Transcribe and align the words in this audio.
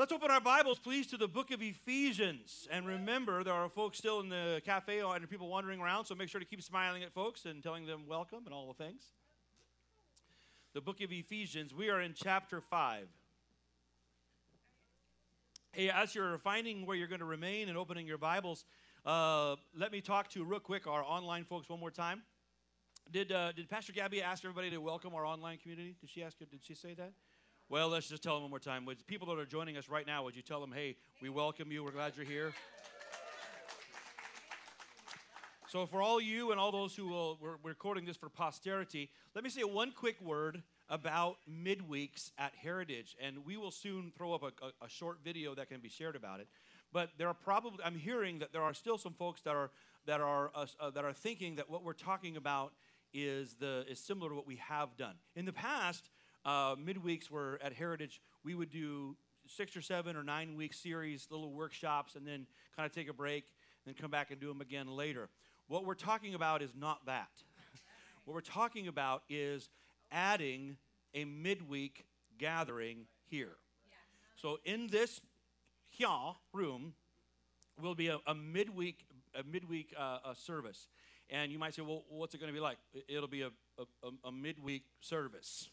Let's 0.00 0.12
open 0.12 0.30
our 0.30 0.40
Bibles, 0.40 0.78
please, 0.78 1.08
to 1.08 1.18
the 1.18 1.28
book 1.28 1.50
of 1.50 1.60
Ephesians. 1.60 2.66
And 2.70 2.86
remember, 2.86 3.44
there 3.44 3.52
are 3.52 3.68
folks 3.68 3.98
still 3.98 4.20
in 4.20 4.30
the 4.30 4.62
cafe 4.64 5.00
and 5.00 5.28
people 5.28 5.46
wandering 5.46 5.78
around, 5.78 6.06
so 6.06 6.14
make 6.14 6.30
sure 6.30 6.40
to 6.40 6.46
keep 6.46 6.62
smiling 6.62 7.02
at 7.02 7.12
folks 7.12 7.44
and 7.44 7.62
telling 7.62 7.84
them 7.84 8.06
welcome 8.06 8.40
and 8.46 8.54
all 8.54 8.66
the 8.66 8.82
things. 8.82 9.02
The 10.72 10.80
book 10.80 11.02
of 11.02 11.12
Ephesians, 11.12 11.74
we 11.74 11.90
are 11.90 12.00
in 12.00 12.14
chapter 12.14 12.62
5. 12.62 13.08
Hey, 15.72 15.90
as 15.90 16.14
you're 16.14 16.38
finding 16.38 16.86
where 16.86 16.96
you're 16.96 17.06
going 17.06 17.20
to 17.20 17.26
remain 17.26 17.68
and 17.68 17.76
opening 17.76 18.06
your 18.06 18.16
Bibles, 18.16 18.64
uh, 19.04 19.56
let 19.78 19.92
me 19.92 20.00
talk 20.00 20.30
to 20.30 20.42
real 20.46 20.60
quick 20.60 20.86
our 20.86 21.02
online 21.02 21.44
folks 21.44 21.68
one 21.68 21.78
more 21.78 21.90
time. 21.90 22.22
Did, 23.12 23.32
uh, 23.32 23.52
did 23.52 23.68
Pastor 23.68 23.92
Gabby 23.92 24.22
ask 24.22 24.46
everybody 24.46 24.70
to 24.70 24.78
welcome 24.78 25.14
our 25.14 25.26
online 25.26 25.58
community? 25.58 25.94
Did 26.00 26.08
she 26.08 26.22
ask 26.22 26.40
you? 26.40 26.46
Did 26.46 26.60
she 26.64 26.74
say 26.74 26.94
that? 26.94 27.12
Well, 27.70 27.88
let's 27.88 28.08
just 28.08 28.24
tell 28.24 28.34
them 28.34 28.42
one 28.42 28.50
more 28.50 28.58
time. 28.58 28.84
Would 28.86 29.06
people 29.06 29.28
that 29.28 29.38
are 29.38 29.46
joining 29.46 29.76
us 29.76 29.88
right 29.88 30.04
now, 30.04 30.24
would 30.24 30.34
you 30.34 30.42
tell 30.42 30.60
them, 30.60 30.72
hey, 30.72 30.96
we 31.22 31.28
welcome 31.28 31.70
you. 31.70 31.84
We're 31.84 31.92
glad 31.92 32.14
you're 32.16 32.26
here. 32.26 32.52
So, 35.68 35.86
for 35.86 36.02
all 36.02 36.20
you 36.20 36.50
and 36.50 36.58
all 36.58 36.72
those 36.72 36.96
who 36.96 37.06
will, 37.06 37.38
we're, 37.40 37.58
recording 37.62 38.04
this 38.04 38.16
for 38.16 38.28
posterity, 38.28 39.08
let 39.36 39.44
me 39.44 39.50
say 39.50 39.62
one 39.62 39.92
quick 39.92 40.20
word 40.20 40.64
about 40.88 41.36
midweeks 41.48 42.32
at 42.38 42.54
Heritage. 42.60 43.14
And 43.22 43.46
we 43.46 43.56
will 43.56 43.70
soon 43.70 44.10
throw 44.18 44.34
up 44.34 44.42
a, 44.42 44.46
a, 44.46 44.86
a 44.86 44.88
short 44.88 45.18
video 45.22 45.54
that 45.54 45.68
can 45.68 45.78
be 45.78 45.88
shared 45.88 46.16
about 46.16 46.40
it. 46.40 46.48
But 46.92 47.10
there 47.18 47.28
are 47.28 47.34
probably, 47.34 47.84
I'm 47.84 47.94
hearing 47.94 48.40
that 48.40 48.52
there 48.52 48.62
are 48.62 48.74
still 48.74 48.98
some 48.98 49.12
folks 49.12 49.42
that 49.42 49.54
are, 49.54 49.70
that 50.06 50.20
are, 50.20 50.50
uh, 50.56 50.66
uh, 50.80 50.90
that 50.90 51.04
are 51.04 51.12
thinking 51.12 51.54
that 51.54 51.70
what 51.70 51.84
we're 51.84 51.92
talking 51.92 52.36
about 52.36 52.72
is, 53.14 53.54
the, 53.60 53.84
is 53.88 54.00
similar 54.00 54.30
to 54.30 54.34
what 54.34 54.46
we 54.48 54.56
have 54.56 54.96
done. 54.96 55.14
In 55.36 55.44
the 55.44 55.52
past, 55.52 56.10
uh, 56.44 56.76
midweeks 56.76 57.30
were 57.30 57.58
at 57.62 57.72
Heritage, 57.72 58.20
we 58.44 58.54
would 58.54 58.70
do 58.70 59.16
six 59.46 59.76
or 59.76 59.82
seven 59.82 60.16
or 60.16 60.22
nine 60.22 60.56
week 60.56 60.72
series, 60.74 61.26
little 61.30 61.52
workshops, 61.52 62.14
and 62.14 62.26
then 62.26 62.46
kind 62.76 62.86
of 62.86 62.92
take 62.92 63.08
a 63.08 63.12
break, 63.12 63.44
and 63.84 63.94
then 63.94 64.00
come 64.00 64.10
back 64.10 64.30
and 64.30 64.40
do 64.40 64.48
them 64.48 64.60
again 64.60 64.88
later. 64.88 65.28
What 65.68 65.84
we're 65.84 65.94
talking 65.94 66.34
about 66.34 66.62
is 66.62 66.70
not 66.76 67.06
that. 67.06 67.30
what 68.24 68.34
we're 68.34 68.40
talking 68.40 68.88
about 68.88 69.22
is 69.28 69.68
adding 70.10 70.76
a 71.14 71.24
midweek 71.24 72.04
gathering 72.38 73.06
here. 73.28 73.56
So 74.36 74.58
in 74.64 74.88
this 74.88 75.20
here 75.90 76.08
room 76.52 76.94
will 77.80 77.94
be 77.94 78.08
a, 78.08 78.18
a 78.26 78.34
midweek 78.34 79.04
a 79.34 79.44
midweek 79.44 79.94
uh, 79.96 80.18
a 80.24 80.34
service, 80.34 80.88
and 81.28 81.52
you 81.52 81.58
might 81.58 81.74
say, 81.74 81.82
well, 81.82 82.04
what's 82.08 82.34
it 82.34 82.38
going 82.38 82.52
to 82.52 82.54
be 82.54 82.60
like? 82.60 82.78
It'll 83.08 83.28
be 83.28 83.42
a, 83.42 83.50
a, 83.78 84.10
a 84.24 84.32
midweek 84.32 84.82
service. 85.00 85.68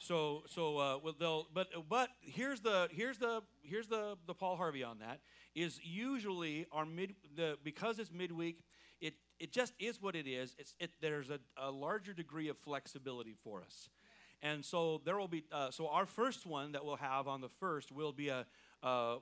So 0.00 0.44
so 0.46 0.78
uh, 0.78 0.98
well, 1.04 1.14
they'll 1.18 1.46
but 1.54 1.68
but 1.88 2.08
here's 2.22 2.60
the 2.62 2.88
here's 2.90 3.18
the 3.18 3.42
here's 3.62 3.86
the 3.86 4.16
the 4.26 4.34
Paul 4.34 4.56
Harvey 4.56 4.82
on 4.82 5.00
that 5.00 5.20
is 5.54 5.78
usually 5.84 6.66
our 6.72 6.86
mid 6.86 7.14
the 7.36 7.58
because 7.62 7.98
it's 7.98 8.10
midweek 8.10 8.64
it 9.02 9.14
it 9.38 9.52
just 9.52 9.74
is 9.78 10.00
what 10.00 10.16
it 10.16 10.26
is. 10.26 10.56
It's 10.58 10.74
it 10.80 10.90
there's 11.02 11.28
a, 11.28 11.38
a 11.58 11.70
larger 11.70 12.14
degree 12.14 12.48
of 12.48 12.58
flexibility 12.58 13.34
for 13.44 13.62
us, 13.62 13.90
and 14.42 14.64
so 14.64 15.02
there 15.04 15.18
will 15.18 15.28
be 15.28 15.44
uh, 15.52 15.70
so 15.70 15.88
our 15.88 16.06
first 16.06 16.46
one 16.46 16.72
that 16.72 16.84
we'll 16.84 16.96
have 16.96 17.28
on 17.28 17.42
the 17.42 17.50
first 17.50 17.92
will 17.92 18.12
be 18.12 18.28
a. 18.28 18.46
a 18.82 19.18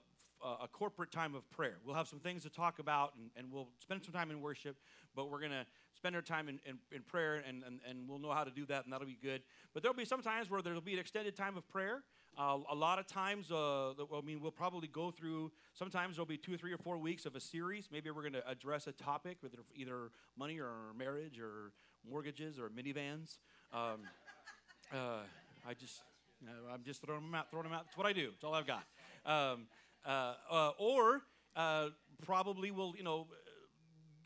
a 0.62 0.68
corporate 0.68 1.10
time 1.10 1.34
of 1.34 1.50
prayer. 1.50 1.78
We'll 1.84 1.96
have 1.96 2.06
some 2.06 2.20
things 2.20 2.44
to 2.44 2.48
talk 2.48 2.78
about 2.78 3.12
and, 3.16 3.30
and 3.36 3.52
we'll 3.52 3.70
spend 3.80 4.04
some 4.04 4.12
time 4.14 4.30
in 4.30 4.40
worship, 4.40 4.76
but 5.16 5.28
we're 5.28 5.40
going 5.40 5.50
to 5.50 5.66
spend 5.98 6.14
our 6.14 6.22
time 6.22 6.48
in, 6.48 6.60
in, 6.64 6.78
in 6.92 7.02
prayer, 7.02 7.42
and, 7.46 7.64
and, 7.66 7.80
and 7.88 8.08
we'll 8.08 8.20
know 8.20 8.30
how 8.30 8.44
to 8.44 8.52
do 8.52 8.64
that, 8.66 8.84
and 8.84 8.92
that'll 8.92 9.06
be 9.06 9.18
good. 9.20 9.42
But 9.74 9.82
there'll 9.82 9.96
be 9.96 10.04
some 10.04 10.22
times 10.22 10.48
where 10.48 10.62
there'll 10.62 10.80
be 10.80 10.92
an 10.92 11.00
extended 11.00 11.36
time 11.36 11.56
of 11.56 11.68
prayer. 11.68 12.04
Uh, 12.38 12.58
a 12.70 12.74
lot 12.74 13.00
of 13.00 13.06
times, 13.08 13.50
uh, 13.50 13.90
I 13.90 14.20
mean, 14.24 14.40
we'll 14.40 14.52
probably 14.52 14.86
go 14.86 15.10
through, 15.10 15.50
sometimes 15.74 16.14
there'll 16.14 16.24
be 16.26 16.36
two 16.36 16.56
three 16.56 16.72
or 16.72 16.78
four 16.78 16.98
weeks 16.98 17.26
of 17.26 17.34
a 17.34 17.40
series. 17.40 17.88
Maybe 17.90 18.12
we're 18.12 18.22
going 18.22 18.34
to 18.34 18.48
address 18.48 18.86
a 18.86 18.92
topic 18.92 19.38
with 19.42 19.56
either 19.74 20.12
money 20.38 20.60
or 20.60 20.70
marriage 20.96 21.40
or 21.40 21.72
mortgages 22.08 22.60
or 22.60 22.68
minivans. 22.68 23.38
Um, 23.72 24.02
uh, 24.94 25.22
I 25.68 25.74
just, 25.74 26.00
you 26.40 26.46
know, 26.46 26.72
I'm 26.72 26.84
just 26.84 27.02
throwing 27.02 27.22
them 27.22 27.34
out, 27.34 27.50
throwing 27.50 27.64
them 27.64 27.72
out. 27.72 27.86
That's 27.86 27.96
what 27.96 28.06
I 28.06 28.12
do. 28.12 28.30
It's 28.34 28.44
all 28.44 28.54
I've 28.54 28.68
got. 28.68 28.84
Um, 29.26 29.66
uh, 30.06 30.34
uh, 30.48 30.70
or 30.78 31.22
uh, 31.56 31.88
probably 32.24 32.70
we'll, 32.70 32.94
you 32.96 33.02
know, 33.02 33.26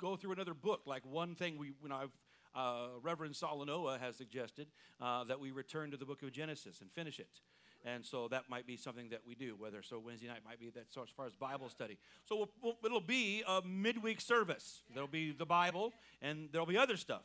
go 0.02 0.16
through 0.16 0.32
another 0.32 0.52
book. 0.52 0.82
Like 0.84 1.06
one 1.06 1.34
thing 1.36 1.56
we, 1.56 1.68
you 1.82 1.88
know, 1.88 1.96
I've, 1.96 2.10
uh, 2.54 2.88
Reverend 3.02 3.34
Solanoa 3.34 4.00
has 4.00 4.16
suggested 4.16 4.66
uh, 5.00 5.24
that 5.24 5.40
we 5.40 5.52
return 5.52 5.92
to 5.92 5.96
the 5.96 6.04
book 6.04 6.22
of 6.22 6.32
Genesis 6.32 6.80
and 6.80 6.90
finish 6.90 7.18
it. 7.18 7.40
And 7.84 8.04
so 8.04 8.28
that 8.28 8.44
might 8.48 8.66
be 8.66 8.76
something 8.76 9.08
that 9.08 9.20
we 9.26 9.34
do, 9.34 9.56
whether 9.58 9.82
so 9.82 9.98
Wednesday 9.98 10.28
night 10.28 10.40
might 10.44 10.60
be 10.60 10.70
that 10.70 10.92
so 10.92 11.02
as 11.02 11.08
far 11.08 11.26
as 11.26 11.34
Bible 11.34 11.68
study. 11.68 11.98
So 12.24 12.36
we'll, 12.36 12.50
we'll, 12.62 12.76
it'll 12.84 13.00
be 13.00 13.42
a 13.46 13.60
midweek 13.64 14.20
service. 14.20 14.82
There'll 14.92 15.08
be 15.08 15.32
the 15.32 15.46
Bible 15.46 15.92
and 16.20 16.48
there'll 16.52 16.66
be 16.66 16.78
other 16.78 16.96
stuff, 16.96 17.22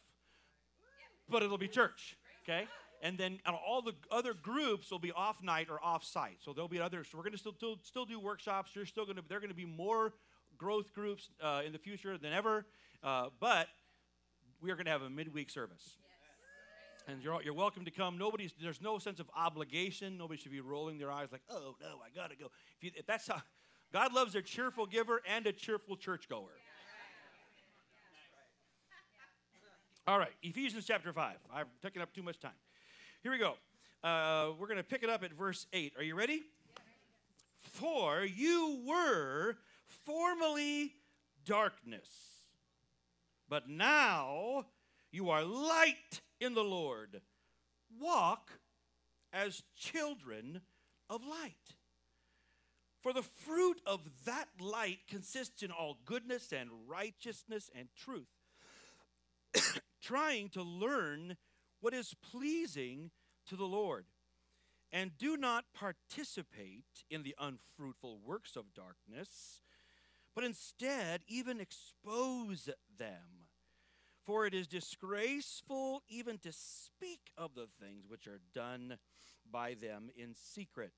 but 1.30 1.44
it'll 1.44 1.60
be 1.60 1.68
church, 1.68 2.16
okay? 2.44 2.66
And 3.04 3.18
then 3.20 3.40
all 3.46 3.84
the 3.84 3.94
other 4.12 4.34
groups 4.34 4.90
will 4.90 4.98
be 4.98 5.12
off 5.12 5.44
night 5.44 5.68
or 5.70 5.80
off 5.84 6.04
site. 6.04 6.38
So 6.40 6.54
there'll 6.54 6.68
be 6.68 6.80
others. 6.80 7.08
So 7.12 7.18
we're 7.18 7.24
going 7.24 7.34
to 7.34 7.38
still, 7.38 7.54
still, 7.54 7.78
still 7.84 8.06
do 8.06 8.20
workshops. 8.20 8.72
You're 8.74 8.88
still 8.88 9.06
going 9.06 9.18
to, 9.18 9.24
they're 9.30 9.40
going 9.40 9.52
to 9.52 9.56
be 9.56 9.66
more 9.66 10.14
growth 10.58 10.94
groups 10.94 11.30
uh, 11.42 11.62
in 11.66 11.72
the 11.72 11.80
future 11.80 12.18
than 12.18 12.34
ever. 12.34 12.66
Uh, 13.04 13.28
but 13.40 13.68
we 14.62 14.72
are 14.72 14.76
going 14.76 14.86
to 14.86 14.92
have 14.92 15.02
a 15.02 15.10
midweek 15.10 15.50
service. 15.50 15.98
And 17.08 17.24
you're, 17.24 17.42
you're 17.42 17.54
welcome 17.54 17.86
to 17.86 17.92
come. 17.92 18.18
Nobody's, 18.18 18.54
there's 18.62 18.82
no 18.82 18.98
sense 19.00 19.20
of 19.20 19.30
obligation. 19.36 20.18
Nobody 20.18 20.42
should 20.42 20.52
be 20.52 20.60
rolling 20.60 20.98
their 20.98 21.12
eyes 21.12 21.30
like, 21.32 21.42
oh, 21.50 21.76
no, 21.82 22.00
I 22.06 22.14
got 22.14 22.32
to 22.32 22.36
go. 22.36 22.48
If, 22.78 22.84
you, 22.84 22.92
if 22.96 23.06
that's 23.06 23.28
how, 23.28 23.42
God 23.94 24.14
loves 24.14 24.36
a 24.36 24.42
cheerful 24.42 24.86
giver 24.86 25.22
and 25.26 25.48
a 25.48 25.54
cheerful 25.54 25.96
churchgoer. 25.96 26.50
All 30.06 30.20
right, 30.20 30.32
Ephesians 30.42 30.86
chapter 30.86 31.12
5. 31.14 31.36
I've 31.54 31.68
taken 31.82 32.02
up 32.02 32.14
too 32.14 32.24
much 32.24 32.40
time. 32.40 32.52
Here 33.24 33.32
we 33.32 33.38
go. 33.38 33.56
Uh, 34.04 34.52
we're 34.60 34.68
going 34.68 34.78
to 34.78 34.84
pick 34.84 35.04
it 35.04 35.10
up 35.10 35.24
at 35.24 35.34
verse 35.34 35.66
8. 35.74 35.94
Are 35.98 36.04
you 36.04 36.16
ready? 36.16 36.44
For 37.60 38.24
you 38.24 38.82
were 38.86 39.58
formerly 40.06 40.94
darkness, 41.46 42.10
but 43.50 43.70
now 43.70 44.66
you 45.12 45.30
are 45.30 45.44
light 45.44 46.22
in 46.40 46.54
the 46.54 46.64
Lord. 46.64 47.22
Walk 48.00 48.60
as 49.34 49.64
children 49.76 50.62
of 51.10 51.26
light. 51.26 51.76
For 53.02 53.14
the 53.14 53.24
fruit 53.24 53.80
of 53.86 54.02
that 54.26 54.48
light 54.60 55.00
consists 55.08 55.64
in 55.64 55.72
all 55.72 56.00
goodness 56.06 56.52
and 56.52 56.70
righteousness 56.88 57.70
and 57.74 57.88
truth, 57.96 58.28
trying 60.02 60.50
to 60.50 60.64
learn 60.64 61.38
what 61.80 61.94
is 61.94 62.16
pleasing 62.32 63.12
to 63.48 63.56
the 63.56 63.66
Lord. 63.66 64.06
And 64.92 65.18
do 65.18 65.38
not 65.38 65.66
participate 65.74 67.04
in 67.10 67.24
the 67.24 67.36
unfruitful 67.40 68.20
works 68.26 68.56
of 68.56 68.74
darkness 68.74 69.62
but 70.38 70.46
instead 70.46 71.22
even 71.28 71.60
expose 71.60 72.70
them. 73.00 73.48
For 74.24 74.46
it 74.46 74.54
is 74.54 74.68
disgraceful 74.68 76.04
even 76.08 76.38
to 76.44 76.52
speak 76.52 77.32
of 77.36 77.56
the 77.56 77.66
things 77.82 78.06
which 78.08 78.28
are 78.28 78.40
done 78.54 79.00
by 79.52 79.74
them 79.74 80.12
in 80.16 80.36
secret. 80.36 80.92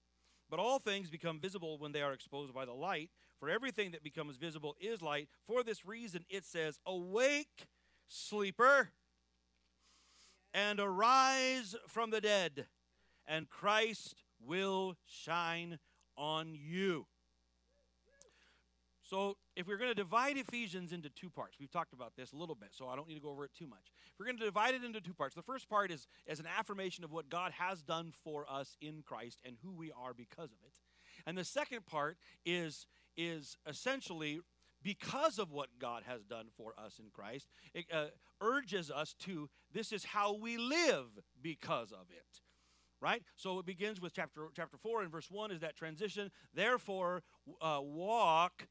But 0.49 0.59
all 0.59 0.77
things 0.77 1.09
become 1.09 1.39
visible 1.39 1.77
when 1.77 1.93
they 1.93 2.01
are 2.01 2.11
exposed 2.11 2.53
by 2.53 2.65
the 2.65 2.73
light, 2.73 3.11
for 3.39 3.49
everything 3.49 3.91
that 3.91 4.03
becomes 4.03 4.35
visible 4.35 4.75
is 4.77 5.01
light. 5.01 5.29
For 5.47 5.63
this 5.63 5.85
reason, 5.85 6.25
it 6.29 6.43
says, 6.43 6.77
Awake, 6.85 7.67
sleeper, 8.09 8.89
and 10.53 10.81
arise 10.81 11.77
from 11.87 12.09
the 12.09 12.19
dead, 12.19 12.65
and 13.25 13.49
Christ 13.49 14.15
will 14.45 14.97
shine 15.05 15.79
on 16.17 16.55
you. 16.55 17.05
So, 19.09 19.37
if 19.55 19.67
we're 19.67 19.77
going 19.77 19.89
to 19.89 19.95
divide 19.95 20.37
Ephesians 20.37 20.93
into 20.93 21.09
two 21.09 21.31
parts, 21.31 21.57
we've 21.59 21.71
talked 21.71 21.93
about 21.93 22.13
this 22.15 22.31
a 22.31 22.35
little 22.35 22.53
bit, 22.53 22.69
so 22.73 22.87
I 22.87 22.95
don't 22.95 23.07
need 23.07 23.15
to 23.15 23.19
go 23.19 23.31
over 23.31 23.43
it 23.43 23.51
too 23.57 23.65
much. 23.65 23.91
If 24.05 24.19
we're 24.19 24.27
going 24.27 24.37
to 24.37 24.45
divide 24.45 24.75
it 24.75 24.83
into 24.83 25.01
two 25.01 25.15
parts, 25.15 25.33
the 25.33 25.41
first 25.41 25.67
part 25.67 25.89
is 25.89 26.05
as 26.27 26.39
an 26.39 26.45
affirmation 26.45 27.03
of 27.03 27.11
what 27.11 27.27
God 27.27 27.51
has 27.53 27.81
done 27.81 28.13
for 28.23 28.45
us 28.47 28.77
in 28.81 29.01
Christ 29.03 29.41
and 29.43 29.57
who 29.63 29.71
we 29.71 29.91
are 29.91 30.13
because 30.13 30.51
of 30.51 30.59
it. 30.63 30.73
And 31.25 31.35
the 31.35 31.43
second 31.43 31.87
part 31.87 32.17
is 32.45 32.85
is 33.17 33.57
essentially 33.67 34.41
because 34.83 35.39
of 35.39 35.51
what 35.51 35.69
God 35.79 36.03
has 36.05 36.23
done 36.23 36.45
for 36.55 36.73
us 36.77 36.99
in 36.99 37.05
Christ, 37.11 37.49
it 37.73 37.85
uh, 37.91 38.05
urges 38.39 38.91
us 38.91 39.15
to 39.21 39.49
this 39.73 39.91
is 39.91 40.05
how 40.05 40.35
we 40.35 40.57
live 40.57 41.07
because 41.41 41.91
of 41.91 42.05
it 42.11 42.41
right 43.01 43.23
so 43.35 43.59
it 43.59 43.65
begins 43.65 44.01
with 44.01 44.13
chapter 44.13 44.49
chapter 44.55 44.77
4 44.77 45.03
and 45.03 45.11
verse 45.11 45.31
1 45.31 45.51
is 45.51 45.61
that 45.61 45.75
transition 45.75 46.31
therefore 46.53 47.23
uh, 47.61 47.79
walk 47.81 48.67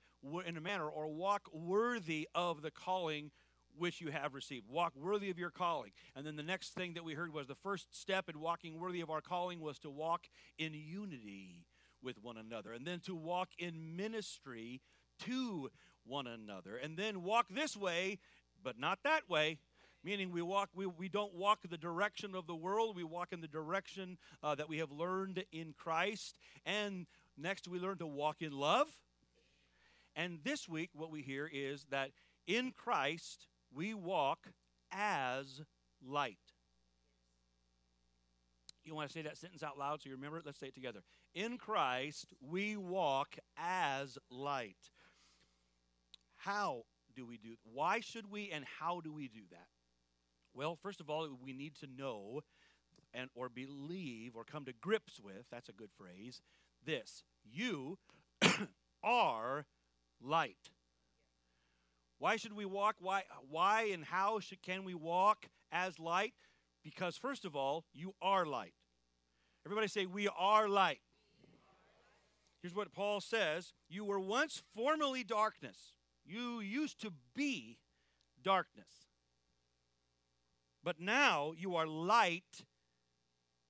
in 0.47 0.57
a 0.57 0.61
manner 0.61 0.89
or 0.89 1.09
walk 1.09 1.43
worthy 1.53 2.29
of 2.35 2.63
the 2.63 2.71
calling 2.71 3.31
which 3.77 4.01
you 4.01 4.11
have 4.11 4.35
received. 4.35 4.69
Walk 4.69 4.93
worthy 4.97 5.31
of 5.31 5.39
your 5.39 5.51
calling. 5.51 5.93
And 6.17 6.27
then 6.27 6.37
the 6.37 6.43
next 6.43 6.75
thing 6.75 6.95
that 6.95 7.05
we 7.05 7.15
heard 7.15 7.33
was 7.33 7.47
the 7.47 7.55
first 7.55 7.99
step 7.99 8.29
in 8.29 8.41
walking 8.41 8.79
worthy 8.79 9.01
of 9.01 9.11
our 9.11 9.21
calling 9.21 9.61
was 9.61 9.79
to 9.81 9.91
walk 9.91 10.29
in 10.59 10.75
unity 10.75 11.65
with 12.03 12.23
one 12.23 12.37
another, 12.37 12.73
and 12.73 12.87
then 12.87 13.01
to 13.01 13.15
walk 13.15 13.49
in 13.59 13.97
ministry 13.97 14.81
to 15.25 15.69
one 16.07 16.27
another, 16.27 16.77
and 16.77 16.97
then 16.97 17.23
walk 17.23 17.47
this 17.51 17.77
way, 17.77 18.19
but 18.63 18.79
not 18.79 19.01
that 19.05 19.29
way. 19.29 19.59
Meaning, 20.05 20.31
we 20.31 20.43
walk, 20.43 20.71
we, 20.77 20.87
we 20.87 21.09
don't 21.09 21.35
walk 21.35 21.59
the 21.69 21.77
direction 21.77 22.37
of 22.37 22.47
the 22.47 22.55
world, 22.55 22.95
we 22.95 23.03
walk 23.03 23.33
in 23.33 23.41
the 23.41 23.49
direction 23.49 24.17
uh, 24.45 24.55
that 24.55 24.69
we 24.69 24.79
have 24.79 24.93
learned 24.93 25.43
in 25.51 25.75
Christ. 25.77 26.37
And 26.65 27.07
next, 27.37 27.67
we 27.67 27.81
learn 27.81 27.99
to 27.99 28.07
walk 28.07 28.41
in 28.41 28.53
love. 28.53 28.87
And 30.19 30.41
this 30.43 30.69
week, 30.69 30.91
what 30.95 31.13
we 31.13 31.23
hear 31.23 31.49
is 31.51 31.87
that 31.93 32.11
in 32.49 32.73
Christ, 32.73 33.47
we 33.73 33.95
walk 33.95 34.49
as 34.91 35.61
light. 36.05 36.39
You 38.85 38.97
want 38.97 39.09
to 39.09 39.13
say 39.13 39.23
that 39.23 39.39
sentence 39.39 39.63
out 39.63 39.79
loud 39.79 40.03
so 40.03 40.09
you 40.09 40.17
remember 40.17 40.39
it? 40.39 40.43
Let's 40.45 40.59
say 40.59 40.67
it 40.67 40.75
together. 40.75 41.03
In 41.37 41.57
Christ, 41.57 42.35
we 42.41 42.77
walk 42.77 43.37
as 43.57 44.19
light. 44.29 44.91
How 46.37 46.83
do 47.15 47.25
we 47.25 47.37
do 47.37 47.55
why 47.73 48.01
should 48.01 48.29
we 48.29 48.51
and 48.51 48.65
how 48.81 49.01
do 49.01 49.13
we 49.13 49.29
do 49.29 49.43
that? 49.53 49.69
Well, 50.53 50.77
first 50.83 51.01
of 51.01 51.09
all, 51.09 51.29
we 51.41 51.53
need 51.53 51.77
to 51.77 51.87
know 51.87 52.41
and 53.15 53.31
or 53.37 53.49
believe 53.49 54.35
or 54.35 54.43
come 54.43 54.65
to 54.65 54.73
grips 54.73 55.21
with, 55.21 55.45
that's 55.49 55.69
a 55.69 55.73
good 55.73 55.91
phrase, 55.97 56.41
this. 56.85 57.23
You 57.45 57.99
are 59.05 59.67
light. 60.23 60.71
Why 62.19 62.37
should 62.37 62.53
we 62.53 62.65
walk? 62.65 62.97
Why, 63.01 63.23
why 63.49 63.91
and 63.93 64.05
how 64.05 64.41
should, 64.41 64.63
can 64.63 64.85
we 64.85 64.95
walk 64.95 65.47
as 65.71 65.99
light? 65.99 66.35
Because, 66.83 67.17
first 67.17 67.45
of 67.45 67.55
all, 67.55 67.85
you 67.93 68.15
are 68.21 68.45
light. 68.45 68.75
Everybody 69.65 69.89
say, 69.89 70.07
We 70.07 70.29
are 70.29 70.69
light. 70.69 71.01
Here's 72.63 72.75
what 72.75 72.93
Paul 72.93 73.21
says 73.21 73.73
You 73.89 74.05
were 74.05 74.21
once 74.21 74.63
formerly 74.75 75.23
darkness, 75.23 75.93
you 76.25 76.61
used 76.61 77.01
to 77.03 77.13
be 77.35 77.79
darkness. 78.43 79.07
But 80.83 81.01
now 81.01 81.53
you 81.57 81.77
are 81.77 81.87
light 81.87 82.65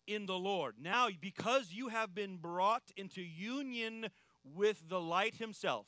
in 0.06 0.26
the 0.26 0.38
Lord. 0.38 0.76
Now, 0.80 1.08
because 1.20 1.72
you 1.72 1.88
have 1.88 2.14
been 2.14 2.36
brought 2.36 2.92
into 2.96 3.22
union 3.22 4.08
with 4.44 4.88
the 4.88 5.00
light 5.00 5.36
himself, 5.36 5.86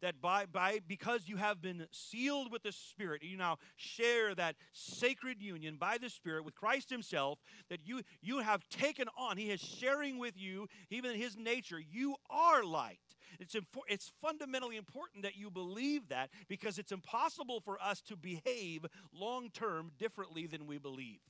that 0.00 0.20
by, 0.20 0.46
by 0.46 0.80
because 0.86 1.28
you 1.28 1.36
have 1.36 1.60
been 1.60 1.86
sealed 1.90 2.50
with 2.52 2.62
the 2.62 2.72
Spirit, 2.72 3.22
you 3.22 3.36
now 3.36 3.58
share 3.76 4.34
that 4.34 4.56
sacred 4.72 5.40
union 5.40 5.76
by 5.76 5.98
the 5.98 6.10
Spirit 6.10 6.44
with 6.44 6.54
Christ 6.54 6.90
Himself, 6.90 7.38
that 7.68 7.80
you 7.84 8.02
you 8.20 8.38
have 8.38 8.68
taken 8.68 9.08
on. 9.16 9.36
He 9.36 9.50
is 9.50 9.60
sharing 9.60 10.18
with 10.18 10.36
you, 10.36 10.68
even 10.90 11.14
His 11.14 11.36
nature. 11.36 11.78
You 11.78 12.16
are 12.30 12.64
light. 12.64 12.98
It's, 13.40 13.54
infor- 13.54 13.88
it's 13.88 14.12
fundamentally 14.22 14.76
important 14.76 15.22
that 15.24 15.36
you 15.36 15.50
believe 15.50 16.08
that 16.08 16.30
because 16.48 16.78
it's 16.78 16.92
impossible 16.92 17.60
for 17.60 17.80
us 17.82 18.00
to 18.02 18.16
behave 18.16 18.86
long 19.12 19.50
term 19.50 19.90
differently 19.98 20.46
than 20.46 20.66
we 20.66 20.78
believe. 20.78 21.20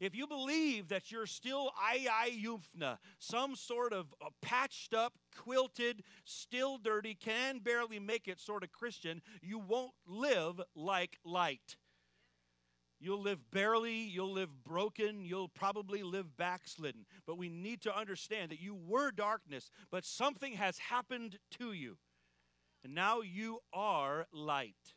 If 0.00 0.14
you 0.14 0.26
believe 0.26 0.88
that 0.88 1.12
you're 1.12 1.26
still 1.26 1.70
ayayufna, 1.78 2.96
some 3.18 3.54
sort 3.54 3.92
of 3.92 4.14
uh, 4.24 4.30
patched 4.40 4.94
up, 4.94 5.18
quilted, 5.36 6.02
still 6.24 6.78
dirty, 6.78 7.14
can 7.14 7.58
barely 7.58 7.98
make 7.98 8.26
it 8.26 8.40
sort 8.40 8.64
of 8.64 8.72
Christian, 8.72 9.20
you 9.42 9.58
won't 9.58 9.92
live 10.06 10.58
like 10.74 11.18
light. 11.22 11.76
You'll 12.98 13.22
live 13.22 13.50
barely, 13.50 13.96
you'll 13.96 14.32
live 14.32 14.62
broken, 14.64 15.22
you'll 15.24 15.48
probably 15.48 16.02
live 16.02 16.36
backslidden. 16.36 17.04
But 17.26 17.36
we 17.36 17.50
need 17.50 17.82
to 17.82 17.96
understand 17.96 18.50
that 18.50 18.60
you 18.60 18.74
were 18.74 19.10
darkness, 19.10 19.70
but 19.90 20.04
something 20.06 20.54
has 20.54 20.78
happened 20.78 21.38
to 21.58 21.72
you. 21.72 21.98
And 22.82 22.94
now 22.94 23.20
you 23.20 23.60
are 23.72 24.26
light. 24.32 24.94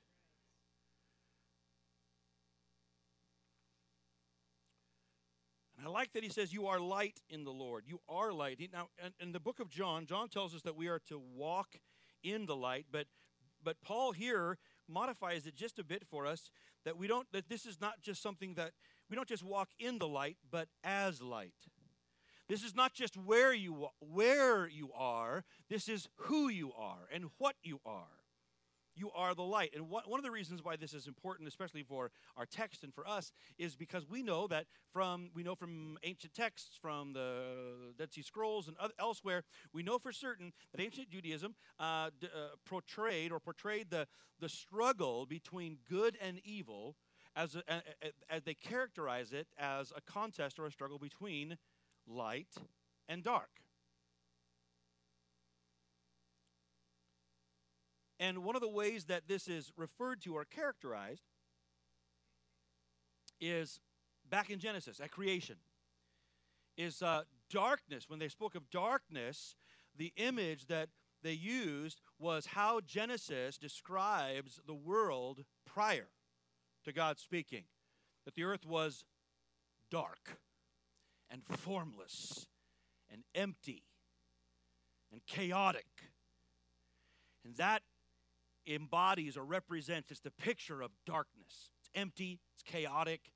I 5.86 5.90
like 5.90 6.14
that 6.14 6.24
he 6.24 6.30
says, 6.30 6.54
You 6.54 6.68
are 6.68 6.80
light 6.80 7.20
in 7.30 7.44
the 7.44 7.52
Lord. 7.52 7.84
You 7.88 8.00
are 8.08 8.32
light. 8.32 8.60
Now, 8.72 8.88
in 9.20 9.32
the 9.32 9.40
book 9.40 9.60
of 9.60 9.70
John, 9.70 10.06
John 10.06 10.30
tells 10.30 10.56
us 10.56 10.62
that 10.62 10.76
we 10.76 10.88
are 10.88 11.00
to 11.10 11.20
walk 11.20 11.76
in 12.24 12.46
the 12.46 12.56
light, 12.56 12.86
but, 12.92 13.08
but 13.64 13.78
Paul 13.82 14.12
here 14.12 14.58
modifies 14.88 15.46
it 15.46 15.56
just 15.56 15.80
a 15.80 15.84
bit 15.84 16.04
for 16.10 16.26
us 16.26 16.52
that 16.86 16.98
we 16.98 17.08
don't, 17.08 17.28
that 17.32 17.50
this 17.50 17.66
is 17.66 17.80
not 17.82 18.02
just 18.02 18.22
something 18.22 18.54
that 18.56 18.72
we 19.10 19.16
don't 19.16 19.28
just 19.28 19.44
walk 19.44 19.70
in 19.80 20.00
the 20.00 20.08
light, 20.08 20.38
but 20.50 20.68
as 20.84 21.22
light. 21.22 21.54
This 22.50 22.64
is 22.64 22.76
not 22.76 22.94
just 22.94 23.16
where 23.16 23.54
you, 23.54 23.88
where 24.00 24.68
you 24.68 24.92
are, 24.96 25.44
this 25.70 25.88
is 25.88 26.08
who 26.16 26.50
you 26.50 26.72
are 26.78 27.08
and 27.12 27.26
what 27.38 27.56
you 27.64 27.80
are. 27.86 28.23
You 28.96 29.12
are 29.16 29.34
the 29.34 29.44
light. 29.44 29.72
And 29.76 29.90
one 29.90 30.20
of 30.20 30.24
the 30.24 30.32
reasons 30.32 30.64
why 30.64 30.76
this 30.76 30.94
is 30.94 31.08
important, 31.08 31.48
especially 31.48 31.84
for 31.84 32.12
our 32.38 32.46
text 32.46 32.84
and 32.84 32.94
for 32.94 33.08
us, 33.08 33.32
is 33.58 33.76
because 33.76 34.08
we 34.08 34.22
know 34.22 34.48
that 34.48 34.66
from 34.92 35.30
we 35.34 35.44
know 35.44 35.56
from 35.56 35.98
ancient 36.04 36.34
texts, 36.34 36.78
from 36.80 37.14
the 37.14 37.94
Dead 37.98 38.14
Sea 38.14 38.22
Scrolls 38.22 38.68
and 38.68 38.78
other, 38.78 38.94
elsewhere, 39.00 39.44
we 39.74 39.84
know 39.84 39.98
for 39.98 40.12
certain 40.12 40.54
that 40.72 40.82
ancient 40.82 41.10
Judaism 41.10 41.56
uh, 41.80 42.12
d- 42.20 42.28
uh, 42.34 42.56
portrayed 42.66 43.32
or 43.32 43.40
portrayed 43.40 43.90
the 43.90 44.08
the 44.40 44.50
struggle 44.50 45.26
between 45.26 45.78
good 45.90 46.18
and 46.22 46.40
evil 46.44 46.96
as, 47.36 47.56
a, 47.56 47.64
a, 47.68 47.76
a, 47.76 48.12
as 48.30 48.44
they 48.44 48.54
characterize 48.54 49.32
it 49.34 49.48
as 49.58 49.92
a 49.96 50.02
contest 50.02 50.60
or 50.60 50.66
a 50.66 50.72
struggle 50.72 51.00
between 51.00 51.58
light 52.06 52.54
and 53.08 53.24
dark. 53.24 53.63
And 58.20 58.40
one 58.40 58.56
of 58.56 58.62
the 58.62 58.70
ways 58.70 59.06
that 59.06 59.28
this 59.28 59.48
is 59.48 59.72
referred 59.76 60.22
to 60.22 60.36
or 60.36 60.46
characterized 60.46 61.24
is 63.42 63.80
back 64.30 64.50
in 64.50 64.60
Genesis 64.60 65.00
at 65.00 65.12
creation. 65.12 65.58
Is 66.78 67.02
uh, 67.02 67.24
darkness. 67.52 68.06
When 68.08 68.20
they 68.20 68.30
spoke 68.30 68.56
of 68.56 68.70
darkness, 68.72 69.56
the 69.96 70.12
image 70.16 70.66
that 70.68 70.90
they 71.22 71.34
used 71.34 72.02
was 72.20 72.48
how 72.48 72.82
Genesis 72.82 73.58
describes 73.58 74.60
the 74.66 74.74
world 74.74 75.44
prior 75.66 76.08
to 76.84 76.92
God 76.92 77.20
speaking. 77.20 77.64
That 78.26 78.36
the 78.36 78.44
earth 78.44 78.66
was 78.66 79.06
dark 79.92 80.38
and 81.30 81.44
formless 81.46 82.48
and 83.12 83.24
empty 83.36 83.84
and 85.12 85.26
chaotic. 85.26 85.86
And 87.46 87.56
that 87.58 87.84
embodies 88.68 89.38
or 89.38 89.44
represents, 89.44 90.12
it's 90.12 90.20
the 90.22 90.32
picture 90.32 90.82
of 90.82 90.92
darkness. 91.06 91.70
It's 91.80 91.90
empty, 91.96 92.40
it's 92.54 92.64
chaotic, 92.64 93.32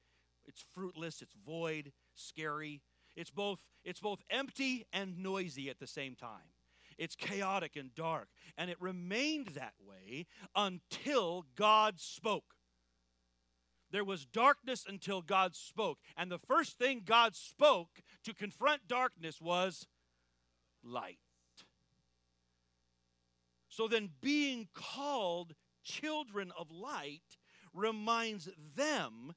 it's 0.45 0.63
fruitless, 0.73 1.21
it's 1.21 1.35
void, 1.45 1.91
scary. 2.15 2.81
It's 3.15 3.31
both, 3.31 3.59
it's 3.83 3.99
both 3.99 4.19
empty 4.29 4.85
and 4.93 5.19
noisy 5.19 5.69
at 5.69 5.79
the 5.79 5.87
same 5.87 6.15
time. 6.15 6.53
It's 6.97 7.15
chaotic 7.15 7.75
and 7.75 7.93
dark. 7.93 8.29
And 8.57 8.69
it 8.69 8.77
remained 8.79 9.49
that 9.55 9.73
way 9.79 10.27
until 10.55 11.45
God 11.55 11.99
spoke. 11.99 12.55
There 13.91 14.03
was 14.03 14.25
darkness 14.25 14.85
until 14.87 15.21
God 15.21 15.55
spoke. 15.55 15.99
And 16.15 16.31
the 16.31 16.39
first 16.39 16.77
thing 16.77 17.03
God 17.05 17.35
spoke 17.35 18.01
to 18.23 18.33
confront 18.33 18.87
darkness 18.87 19.39
was 19.39 19.87
light. 20.83 21.19
So 23.77 23.87
then, 23.87 24.09
being 24.21 24.69
called 24.73 25.53
children 25.83 26.51
of 26.57 26.71
light 26.71 27.37
reminds 27.75 28.49
them 28.75 29.35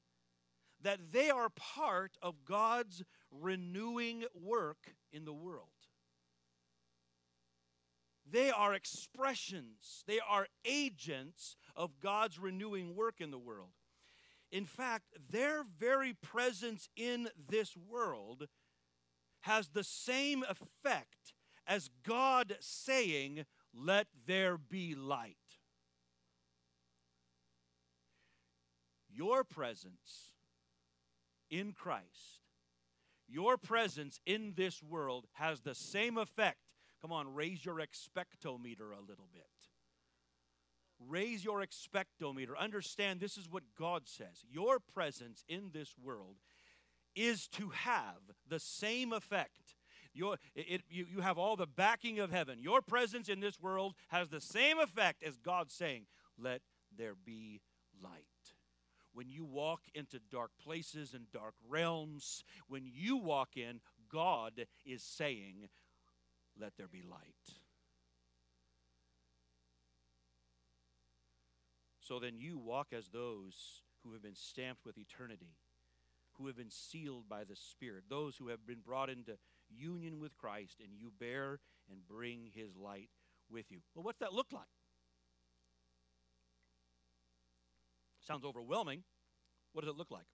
that 0.81 1.11
they 1.11 1.29
are 1.29 1.49
part 1.49 2.17
of 2.23 2.43
God's 2.43 3.03
renewing 3.29 4.23
work 4.33 4.95
in 5.13 5.25
the 5.25 5.33
world. 5.33 5.67
They 8.27 8.49
are 8.49 8.73
expressions, 8.73 10.03
they 10.07 10.19
are 10.27 10.47
agents 10.65 11.55
of 11.75 11.99
God's 11.99 12.39
renewing 12.39 12.95
work 12.95 13.21
in 13.21 13.29
the 13.29 13.37
world. 13.37 13.73
In 14.51 14.65
fact, 14.65 15.05
their 15.29 15.63
very 15.77 16.13
presence 16.13 16.89
in 16.95 17.29
this 17.47 17.77
world 17.77 18.47
has 19.41 19.67
the 19.67 19.83
same 19.83 20.43
effect 20.49 21.35
as 21.67 21.91
God 22.03 22.57
saying, 22.59 23.45
let 23.73 24.07
there 24.25 24.57
be 24.57 24.95
light. 24.95 25.35
Your 29.09 29.43
presence 29.43 30.31
in 31.49 31.73
Christ, 31.73 32.41
your 33.27 33.57
presence 33.57 34.19
in 34.25 34.53
this 34.55 34.81
world 34.81 35.25
has 35.33 35.61
the 35.61 35.75
same 35.75 36.17
effect. 36.17 36.59
Come 37.01 37.11
on, 37.11 37.33
raise 37.33 37.65
your 37.65 37.75
expectometer 37.75 38.91
a 38.95 39.01
little 39.01 39.27
bit. 39.33 39.47
Raise 41.07 41.43
your 41.43 41.65
expectometer. 41.65 42.57
Understand 42.57 43.19
this 43.19 43.37
is 43.37 43.49
what 43.49 43.63
God 43.77 44.03
says. 44.05 44.45
Your 44.49 44.79
presence 44.79 45.43
in 45.47 45.71
this 45.73 45.95
world 46.01 46.35
is 47.15 47.47
to 47.47 47.69
have 47.69 48.21
the 48.47 48.59
same 48.59 49.11
effect 49.11 49.60
your, 50.13 50.37
it, 50.55 50.81
you, 50.89 51.05
you 51.09 51.21
have 51.21 51.37
all 51.37 51.55
the 51.55 51.67
backing 51.67 52.19
of 52.19 52.31
heaven. 52.31 52.59
Your 52.59 52.81
presence 52.81 53.29
in 53.29 53.39
this 53.39 53.59
world 53.59 53.93
has 54.09 54.29
the 54.29 54.41
same 54.41 54.79
effect 54.79 55.23
as 55.23 55.37
God 55.37 55.71
saying, 55.71 56.05
Let 56.37 56.61
there 56.95 57.15
be 57.15 57.61
light. 58.01 58.25
When 59.13 59.29
you 59.29 59.43
walk 59.43 59.81
into 59.93 60.19
dark 60.31 60.51
places 60.63 61.13
and 61.13 61.31
dark 61.31 61.55
realms, 61.67 62.43
when 62.67 62.83
you 62.85 63.17
walk 63.17 63.57
in, 63.57 63.81
God 64.11 64.65
is 64.85 65.03
saying, 65.03 65.69
Let 66.59 66.73
there 66.77 66.87
be 66.87 67.01
light. 67.01 67.57
So 71.99 72.19
then 72.19 72.33
you 72.37 72.57
walk 72.57 72.87
as 72.91 73.07
those 73.07 73.83
who 74.03 74.11
have 74.13 74.21
been 74.21 74.35
stamped 74.35 74.85
with 74.85 74.97
eternity, 74.97 75.55
who 76.33 76.47
have 76.47 76.57
been 76.57 76.71
sealed 76.71 77.29
by 77.29 77.43
the 77.43 77.55
Spirit, 77.55 78.05
those 78.09 78.35
who 78.35 78.49
have 78.49 78.65
been 78.65 78.81
brought 78.85 79.09
into 79.09 79.37
union 79.75 80.19
with 80.19 80.35
Christ, 80.35 80.77
and 80.79 80.89
you 80.95 81.11
bear 81.19 81.59
and 81.89 82.07
bring 82.07 82.51
his 82.53 82.75
light 82.75 83.09
with 83.49 83.71
you. 83.71 83.79
Well, 83.95 84.03
what's 84.03 84.19
that 84.19 84.33
look 84.33 84.47
like? 84.51 84.63
Sounds 88.25 88.45
overwhelming. 88.45 89.03
What 89.73 89.83
does 89.83 89.93
it 89.93 89.97
look 89.97 90.11
like? 90.11 90.27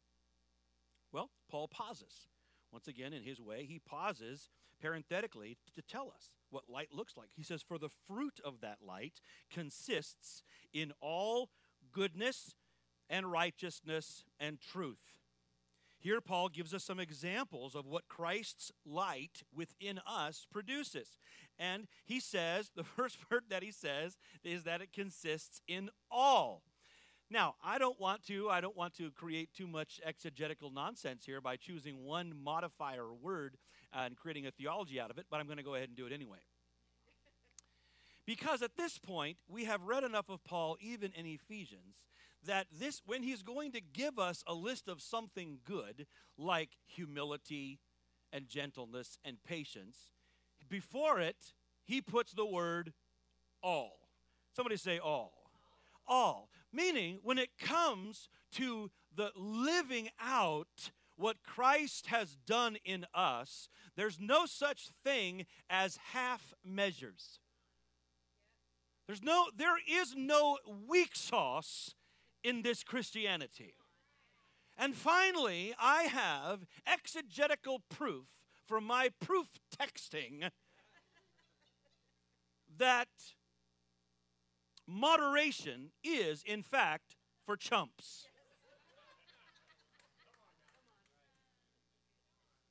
Well, 1.12 1.30
Paul 1.50 1.68
pauses. 1.68 2.28
Once 2.72 2.88
again, 2.88 3.14
in 3.14 3.24
his 3.24 3.40
way, 3.40 3.66
he 3.66 3.80
pauses 3.80 4.50
parenthetically 4.82 5.58
to 5.74 5.82
tell 5.82 6.12
us 6.14 6.30
what 6.50 6.70
light 6.70 6.90
looks 6.92 7.16
like. 7.16 7.30
He 7.34 7.44
says, 7.44 7.62
For 7.62 7.78
the 7.78 7.90
fruit 8.08 8.40
of 8.44 8.62
that 8.62 8.80
light 8.86 9.22
consists 9.50 10.44
in 10.74 10.92
all 11.02 11.50
goodness 11.92 12.56
and 13.10 13.32
righteousness 13.32 14.24
and 14.40 14.60
truth. 14.60 15.18
Here, 16.08 16.22
Paul 16.22 16.48
gives 16.48 16.74
us 16.74 16.86
some 16.86 17.02
examples 17.02 17.76
of 17.76 17.86
what 17.86 18.08
Christ's 18.08 18.72
light 18.86 19.44
within 19.54 20.00
us 20.08 20.48
produces. 20.50 21.18
And 21.60 21.86
he 22.06 22.22
says, 22.22 22.72
the 22.78 22.86
first 22.86 23.18
word 23.30 23.44
that 23.50 23.62
he 23.62 23.74
says 23.74 24.16
is 24.42 24.64
that 24.64 24.80
it 24.80 24.94
consists 24.94 25.62
in 25.68 25.90
all. 26.10 26.64
Now, 27.30 27.56
I 27.62 27.78
don't 27.78 28.00
want 28.00 28.26
to 28.28 28.50
I 28.50 28.62
don't 28.62 28.78
want 28.78 28.96
to 29.00 29.12
create 29.12 29.50
too 29.54 29.68
much 29.68 30.00
exegetical 30.02 30.72
nonsense 30.72 31.26
here 31.26 31.42
by 31.42 31.58
choosing 31.58 32.06
one 32.06 32.32
modifier 32.42 33.14
word 33.14 33.58
uh, 33.94 34.04
and 34.06 34.16
creating 34.16 34.48
a 34.48 34.52
theology 34.52 35.02
out 35.02 35.12
of 35.12 35.18
it, 35.18 35.26
but 35.30 35.42
I'm 35.42 35.46
going 35.46 35.58
to 35.58 35.64
go 35.64 35.76
ahead 35.76 35.90
and 35.90 35.98
do 35.98 36.06
it 36.06 36.14
anyway. 36.14 36.40
Because 38.26 38.62
at 38.62 38.78
this 38.78 38.98
point, 38.98 39.40
we 39.50 39.66
have 39.66 39.84
read 39.84 40.06
enough 40.06 40.30
of 40.30 40.42
Paul 40.46 40.78
even 40.80 41.12
in 41.18 41.26
Ephesians 41.26 41.98
that 42.48 42.68
this 42.78 43.02
when 43.06 43.24
he's 43.24 43.44
going 43.44 43.72
to 43.74 43.82
give 43.82 44.20
us 44.20 44.44
a 44.48 44.54
list 44.54 44.88
of 44.88 45.02
something 45.02 45.60
good 45.64 46.08
like 46.38 46.70
humility 46.86 47.80
and 48.34 48.50
gentleness 48.50 49.18
and 49.24 49.44
patience, 49.44 50.12
before 50.68 51.20
it 51.20 51.54
he 51.86 52.02
puts 52.02 52.34
the 52.34 52.46
word 52.46 52.94
all. 53.64 54.10
Somebody 54.56 54.78
say 54.78 55.00
all. 55.00 55.34
All. 56.08 56.50
Meaning, 56.74 57.20
when 57.24 57.38
it 57.38 57.58
comes 57.58 58.30
to 58.54 58.92
the 59.16 59.32
living 59.36 60.10
out 60.20 60.92
what 61.16 61.44
Christ 61.44 62.08
has 62.08 62.38
done 62.46 62.78
in 62.84 63.06
us, 63.14 63.70
there's 63.96 64.20
no 64.20 64.46
such 64.46 64.90
thing 65.04 65.46
as 65.70 65.98
half 66.12 66.54
measures. 66.64 67.40
There's 69.08 69.24
no, 69.24 69.46
there 69.56 69.78
is 69.90 70.14
no 70.16 70.58
weak 70.88 71.16
sauce 71.16 71.96
in 72.44 72.62
this 72.62 72.84
Christianity. 72.84 73.76
And 74.78 74.96
finally, 74.96 75.74
I 75.80 76.04
have 76.04 76.66
exegetical 76.86 77.82
proof 77.90 78.28
from 78.68 78.84
my 78.84 79.10
proof 79.20 79.48
texting 79.76 80.50
that 82.78 83.08
moderation 84.86 85.92
is, 86.04 86.44
in 86.44 86.62
fact, 86.62 87.16
for 87.46 87.56
chumps. 87.58 88.26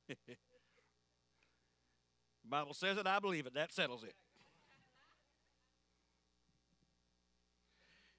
Bible 2.49 2.73
says 2.73 2.97
it, 2.97 3.05
I 3.05 3.19
believe 3.19 3.45
it. 3.45 3.53
That 3.53 3.73
settles 3.73 4.03
it. 4.03 4.15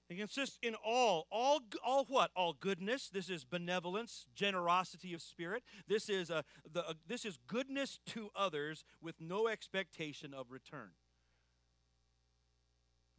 It 0.09 0.17
consists 0.17 0.57
in 0.63 0.73
all, 0.83 1.27
all, 1.31 1.59
all 1.85 2.05
what? 2.05 2.31
All 2.35 2.53
goodness. 2.53 3.09
This 3.09 3.29
is 3.29 3.45
benevolence, 3.45 4.25
generosity 4.35 5.13
of 5.13 5.21
spirit. 5.21 5.63
This 5.87 6.09
is 6.09 6.31
a, 6.31 6.43
the, 6.71 6.81
a, 6.81 6.95
this 7.07 7.25
is 7.25 7.37
goodness 7.45 7.99
to 8.07 8.29
others 8.35 8.83
with 9.01 9.21
no 9.21 9.47
expectation 9.47 10.33
of 10.33 10.49
return. 10.49 10.89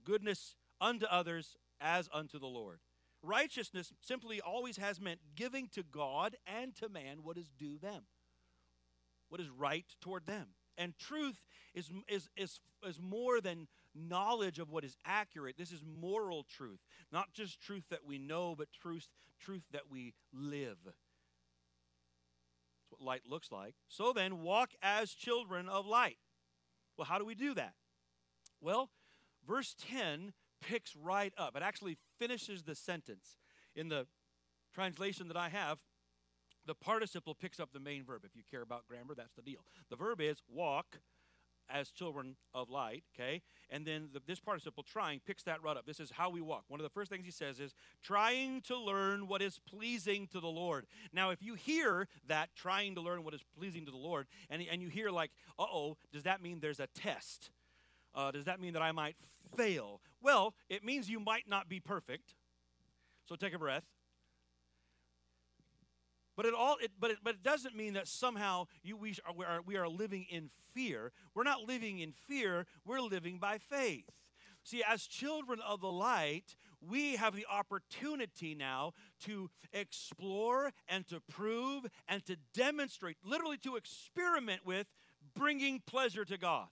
Goodness 0.05 0.57
unto 0.81 1.07
others 1.07 1.57
as 1.81 2.09
unto 2.13 2.41
the 2.41 2.47
Lord. 2.47 2.81
Righteousness 3.23 3.93
simply 4.01 4.41
always 4.41 4.77
has 4.79 5.01
meant 5.01 5.21
giving 5.37 5.69
to 5.75 5.85
God 5.85 6.37
and 6.45 6.75
to 6.77 6.89
man 6.89 7.19
what 7.23 7.37
is 7.37 7.51
due 7.57 7.79
them, 7.79 8.05
what 9.29 9.41
is 9.41 9.49
right 9.49 9.87
toward 10.01 10.27
them. 10.27 10.49
And 10.77 10.99
truth 10.99 11.47
is, 11.75 11.91
is, 12.09 12.29
is, 12.37 12.59
is 12.85 12.99
more 12.99 13.41
than 13.41 13.69
knowledge 13.95 14.59
of 14.59 14.71
what 14.71 14.85
is 14.85 14.97
accurate. 15.05 15.57
This 15.59 15.73
is 15.73 15.83
moral 16.01 16.45
truth, 16.45 16.81
not 17.13 17.33
just 17.33 17.61
truth 17.61 17.85
that 17.91 18.05
we 18.07 18.19
know, 18.19 18.55
but 18.57 18.69
truth, 18.73 19.09
truth 19.41 19.65
that 19.73 19.91
we 19.91 20.15
live. 20.33 20.77
That's 20.85 20.97
what 22.91 23.01
light 23.01 23.23
looks 23.29 23.51
like. 23.51 23.75
So 23.89 24.13
then, 24.13 24.43
walk 24.43 24.71
as 24.83 25.13
children 25.13 25.69
of 25.69 25.87
light. 25.87 26.19
Well, 26.97 27.07
how 27.07 27.19
do 27.19 27.25
we 27.25 27.35
do 27.35 27.55
that? 27.55 27.75
Well, 28.61 28.91
verse 29.47 29.75
10 29.79 30.33
picks 30.61 30.95
right 30.95 31.33
up. 31.39 31.57
It 31.57 31.63
actually 31.63 31.97
finishes 32.19 32.63
the 32.63 32.75
sentence. 32.75 33.37
In 33.75 33.89
the 33.89 34.07
translation 34.75 35.29
that 35.29 35.37
I 35.37 35.49
have, 35.49 35.79
the 36.67 36.75
participle 36.75 37.35
picks 37.35 37.59
up 37.59 37.73
the 37.73 37.81
main 37.81 38.05
verb. 38.05 38.23
If 38.25 38.37
you 38.37 38.43
care 38.51 38.63
about 38.63 38.87
grammar, 38.87 39.15
that's 39.15 39.35
the 39.35 39.43
deal. 39.43 39.65
The 39.89 39.97
verb 39.97 40.21
is 40.21 40.43
walk 40.49 40.99
as 41.73 41.91
children 41.91 42.37
of 42.55 42.69
light, 42.71 43.05
okay? 43.15 43.43
And 43.71 43.87
then 43.87 44.09
the, 44.13 44.21
this 44.27 44.41
participle, 44.41 44.83
trying, 44.83 45.21
picks 45.27 45.43
that 45.45 45.63
right 45.63 45.77
up. 45.77 45.87
This 45.87 46.01
is 46.01 46.11
how 46.11 46.31
we 46.31 46.41
walk. 46.41 46.65
One 46.69 46.81
of 46.81 46.85
the 46.85 46.91
first 46.91 47.11
things 47.11 47.25
he 47.25 47.31
says 47.31 47.61
is 47.61 47.75
trying 48.03 48.63
to 48.63 48.79
learn 48.79 49.29
what 49.29 49.43
is 49.43 49.59
pleasing 49.59 50.27
to 50.29 50.41
the 50.41 50.49
Lord. 50.49 50.87
Now, 51.13 51.31
if 51.31 51.43
you 51.43 51.55
hear 51.55 52.09
that, 52.29 52.51
trying 52.57 52.95
to 52.97 53.01
learn 53.01 53.25
what 53.25 53.35
is 53.35 53.43
pleasing 53.59 53.85
to 53.87 53.91
the 53.91 53.97
Lord, 53.97 54.27
and, 54.49 54.63
and 54.71 54.83
you 54.83 54.89
hear, 54.89 55.11
like, 55.11 55.31
uh 55.59 55.65
oh, 55.71 55.97
does 56.13 56.25
that 56.25 56.43
mean 56.43 56.61
there's 56.61 56.81
a 56.81 56.89
test? 56.89 57.51
Uh, 58.15 58.31
does 58.31 58.45
that 58.47 58.61
mean 58.61 58.73
that 58.73 58.83
I 58.83 58.93
might 58.93 59.17
fail? 59.57 60.01
Well, 60.21 60.55
it 60.69 60.85
means 60.85 61.09
you 61.09 61.21
might 61.21 61.49
not 61.49 61.69
be 61.69 61.81
perfect. 61.81 62.35
So 63.29 63.37
take 63.37 63.55
a 63.55 63.59
breath. 63.59 63.85
But 66.41 66.47
it 66.47 66.55
all, 66.55 66.77
it, 66.81 66.93
but 66.99 67.11
it, 67.11 67.19
but 67.23 67.35
it 67.35 67.43
doesn't 67.43 67.77
mean 67.77 67.93
that 67.93 68.09
somehow 68.09 68.65
you, 68.83 68.97
we, 68.97 69.15
are, 69.27 69.35
we, 69.35 69.45
are, 69.45 69.61
we 69.61 69.77
are 69.77 69.87
living 69.87 70.25
in 70.31 70.49
fear. 70.73 71.13
We're 71.35 71.43
not 71.43 71.69
living 71.69 71.99
in 71.99 72.13
fear. 72.13 72.65
We're 72.87 73.03
living 73.03 73.37
by 73.39 73.59
faith. 73.59 74.09
See, 74.65 74.83
as 74.83 75.07
children 75.07 75.59
of 75.61 75.83
the 75.83 75.93
light, 75.93 76.57
we 76.81 77.17
have 77.17 77.37
the 77.37 77.45
opportunity 77.45 78.55
now 78.55 78.93
to 79.27 79.51
explore 79.75 80.73
and 80.89 81.07
to 81.09 81.21
prove 81.31 81.85
and 82.09 82.25
to 82.25 82.37
demonstrate, 82.55 83.19
literally 83.23 83.59
to 83.59 83.77
experiment 83.77 84.63
with 84.65 84.87
bringing 85.35 85.83
pleasure 85.87 86.25
to 86.25 86.39
God 86.39 86.69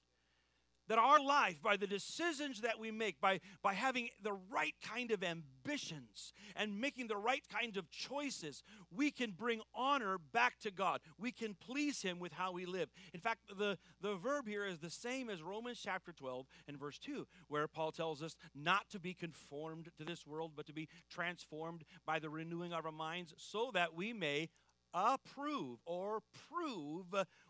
that 0.89 0.99
our 0.99 1.21
life, 1.21 1.63
by 1.63 1.77
the 1.77 1.87
decisions 1.87 2.63
that 2.63 2.79
we 2.79 2.91
make, 2.91 3.21
by, 3.21 3.41
by 3.63 3.75
having 3.75 4.09
the 4.23 4.33
right 4.51 4.75
kind 4.83 5.11
of 5.11 5.23
ambitions 5.23 6.33
and 6.57 6.81
making 6.81 7.09
the 7.09 7.17
right 7.17 7.43
kinds 7.53 7.77
of 7.77 7.91
choices, 7.91 8.63
we 8.95 9.11
can 9.11 9.31
bring 9.31 9.61
honor 9.75 10.19
back 10.33 10.59
to 10.61 10.71
God. 10.71 11.01
We 11.19 11.31
can 11.31 11.55
please 11.55 12.03
Him 12.03 12.19
with 12.19 12.33
how 12.33 12.53
we 12.53 12.67
live. 12.67 12.89
In 13.13 13.21
fact, 13.21 13.41
the, 13.57 13.79
the 14.01 14.17
verb 14.17 14.49
here 14.49 14.65
is 14.65 14.79
the 14.79 14.91
same 14.91 15.31
as 15.31 15.43
Romans 15.43 15.81
chapter 15.83 16.13
12 16.13 16.47
and 16.67 16.79
verse 16.79 16.99
2, 16.99 17.27
where 17.49 17.69
Paul 17.69 17.93
tells 17.93 18.23
us 18.23 18.37
not 18.55 18.89
to 18.91 18.99
be 18.99 19.15
conformed 19.15 19.91
to 19.99 20.05
this 20.05 20.27
world, 20.27 20.53
but 20.57 20.67
to 20.67 20.73
be 20.73 20.89
transformed 21.11 21.85
by 22.07 22.19
the 22.19 22.31
renewing 22.31 22.73
of 22.73 22.87
our 22.87 22.93
minds, 22.93 23.35
so 23.37 23.71
that 23.75 23.95
we 23.95 24.13
may 24.13 24.49
approve 24.95 25.79
or 25.85 26.21
prove 26.51 27.07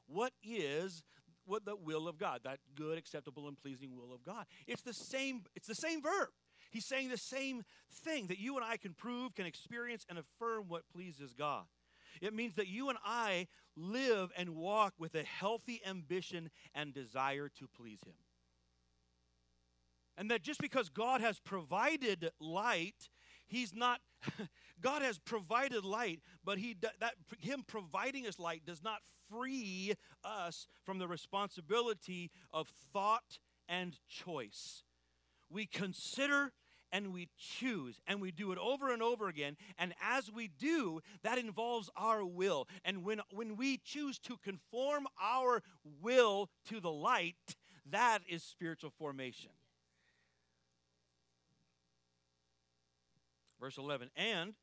what 0.07 0.33
is 0.43 1.03
what 1.49 1.65
the 1.65 1.77
will 1.77 2.07
of 2.07 2.19
God, 2.19 2.41
that 2.45 2.59
good, 2.75 2.99
acceptable, 2.99 3.49
and 3.49 3.57
pleasing 3.57 3.97
will 3.97 4.13
of 4.13 4.25
God. 4.25 4.47
It's 4.67 4.83
the 4.83 4.93
same, 4.93 5.43
it's 5.57 5.67
the 5.67 5.75
same 5.75 6.03
verb. 6.03 6.29
He's 6.71 6.87
saying 6.87 7.09
the 7.09 7.17
same 7.17 7.63
thing 8.05 8.27
that 8.27 8.39
you 8.39 8.57
and 8.57 8.65
I 8.65 8.77
can 8.77 8.93
prove, 8.93 9.35
can 9.35 9.47
experience, 9.47 10.05
and 10.09 10.19
affirm 10.19 10.65
what 10.69 10.83
pleases 10.93 11.33
God. 11.33 11.65
It 12.21 12.35
means 12.35 12.55
that 12.55 12.69
you 12.69 12.89
and 12.89 12.99
I 13.05 13.47
live 13.77 14.31
and 14.37 14.51
walk 14.51 14.95
with 14.99 15.15
a 15.15 15.23
healthy 15.23 15.81
ambition 15.87 16.51
and 16.75 16.93
desire 16.93 17.49
to 17.59 17.69
please 17.69 18.01
Him. 18.05 18.15
And 20.17 20.31
that 20.31 20.43
just 20.43 20.61
because 20.61 20.89
God 20.89 21.21
has 21.21 21.39
provided 21.39 22.31
light, 22.41 23.09
he's 23.49 23.75
not 23.75 24.01
God 24.81 25.03
has 25.03 25.19
provided 25.19 25.85
light, 25.85 26.21
but 26.45 26.59
he 26.59 26.77
that 27.01 27.15
him 27.41 27.65
providing 27.67 28.27
us 28.27 28.39
light 28.39 28.65
does 28.65 28.83
not 28.83 29.01
free 29.31 29.95
us 30.25 30.69
from 30.85 30.99
the 30.99 31.09
responsibility 31.09 32.31
of 32.53 32.69
thought 32.93 33.39
and 33.69 33.99
choice. 34.09 34.83
We 35.51 35.67
consider 35.67 36.53
and 36.91 37.13
we 37.13 37.29
choose 37.37 38.01
and 38.07 38.21
we 38.21 38.31
do 38.31 38.53
it 38.53 38.59
over 38.59 38.93
and 38.93 39.03
over 39.03 39.29
again 39.29 39.57
and 39.79 39.93
as 40.03 40.31
we 40.33 40.49
do 40.49 41.01
that 41.23 41.37
involves 41.37 41.91
our 41.97 42.25
will 42.25 42.67
and 42.83 43.05
when 43.05 43.21
when 43.31 43.57
we 43.57 43.77
choose 43.77 44.19
to 44.19 44.39
conform 44.39 45.07
our 45.23 45.63
will 46.01 46.49
to 46.67 46.81
the 46.81 46.91
light 46.91 47.57
that 47.91 48.21
is 48.27 48.43
spiritual 48.43 48.91
formation 48.91 49.51
verse 53.61 53.79
11 53.79 54.11
and 54.17 54.55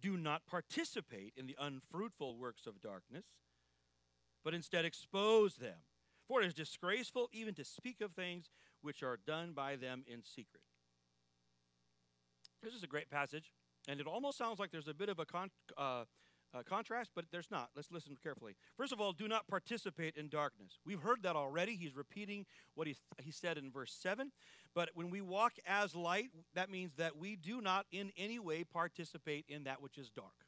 do 0.00 0.16
not 0.16 0.46
participate 0.46 1.32
in 1.36 1.46
the 1.46 1.56
unfruitful 1.60 2.36
works 2.36 2.66
of 2.66 2.80
darkness 2.80 3.24
but 4.44 4.54
instead 4.54 4.84
expose 4.84 5.56
them 5.56 5.78
for 6.26 6.42
it 6.42 6.46
is 6.46 6.54
disgraceful 6.54 7.28
even 7.32 7.54
to 7.54 7.64
speak 7.64 8.00
of 8.00 8.12
things 8.12 8.50
which 8.80 9.02
are 9.02 9.18
done 9.26 9.52
by 9.52 9.76
them 9.76 10.04
in 10.06 10.22
secret. 10.22 10.62
This 12.62 12.74
is 12.74 12.82
a 12.82 12.86
great 12.86 13.10
passage, 13.10 13.52
and 13.88 14.00
it 14.00 14.06
almost 14.06 14.38
sounds 14.38 14.58
like 14.58 14.70
there's 14.70 14.88
a 14.88 14.94
bit 14.94 15.08
of 15.08 15.18
a 15.18 15.26
con- 15.26 15.50
uh, 15.76 16.04
uh, 16.54 16.62
contrast, 16.62 17.10
but 17.14 17.24
there's 17.32 17.50
not. 17.50 17.70
Let's 17.74 17.90
listen 17.90 18.16
carefully. 18.22 18.54
First 18.76 18.92
of 18.92 19.00
all, 19.00 19.12
do 19.12 19.26
not 19.26 19.48
participate 19.48 20.16
in 20.16 20.28
darkness. 20.28 20.78
We've 20.86 21.00
heard 21.00 21.22
that 21.22 21.36
already. 21.36 21.76
He's 21.76 21.96
repeating 21.96 22.46
what 22.74 22.86
he, 22.86 22.96
he 23.22 23.30
said 23.30 23.58
in 23.58 23.70
verse 23.70 23.92
7. 24.00 24.30
But 24.74 24.90
when 24.94 25.10
we 25.10 25.20
walk 25.20 25.54
as 25.66 25.94
light, 25.94 26.30
that 26.54 26.70
means 26.70 26.94
that 26.94 27.16
we 27.16 27.36
do 27.36 27.60
not 27.60 27.86
in 27.90 28.12
any 28.16 28.38
way 28.38 28.64
participate 28.64 29.44
in 29.48 29.64
that 29.64 29.82
which 29.82 29.98
is 29.98 30.10
dark. 30.10 30.46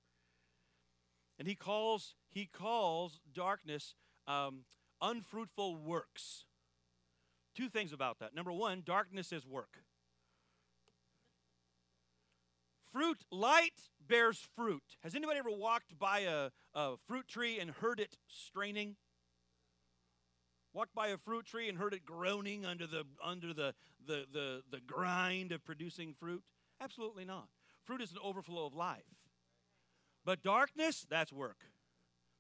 And 1.39 1.47
he 1.49 1.55
calls, 1.55 2.15
he 2.29 2.47
calls 2.47 3.21
darkness 3.35 3.95
um, 4.27 4.61
unfruitful 5.03 5.77
works. 5.77 6.45
Two 7.55 7.69
things 7.69 7.93
about 7.93 8.19
that. 8.21 8.35
Number 8.35 8.53
one, 8.53 8.83
darkness 8.85 9.33
is 9.33 9.47
work. 9.47 9.79
Fruit, 12.93 13.19
light 13.31 13.91
bears 14.09 14.39
fruit. 14.57 14.83
Has 15.03 15.15
anybody 15.15 15.39
ever 15.39 15.51
walked 15.51 15.99
by 15.99 16.21
a, 16.21 16.51
a 16.75 16.97
fruit 17.07 17.29
tree 17.29 17.59
and 17.59 17.71
heard 17.71 18.01
it 18.01 18.17
straining? 18.29 18.97
Walked 20.73 20.95
by 20.95 21.09
a 21.09 21.17
fruit 21.17 21.47
tree 21.47 21.69
and 21.69 21.79
heard 21.79 21.95
it 21.95 22.05
groaning 22.05 22.67
under 22.67 22.87
the 22.87 23.05
under 23.25 23.55
the, 23.55 23.75
the, 24.07 24.27
the, 24.33 24.63
the 24.71 24.81
grind 24.81 25.53
of 25.53 25.65
producing 25.65 26.15
fruit? 26.19 26.43
Absolutely 26.81 27.25
not. 27.25 27.49
Fruit 27.85 28.03
is 28.03 28.13
an 28.13 28.19
overflow 28.23 28.67
of 28.67 28.75
life. 28.75 29.05
But 30.25 30.43
darkness, 30.43 31.07
that's 31.09 31.33
work. 31.33 31.65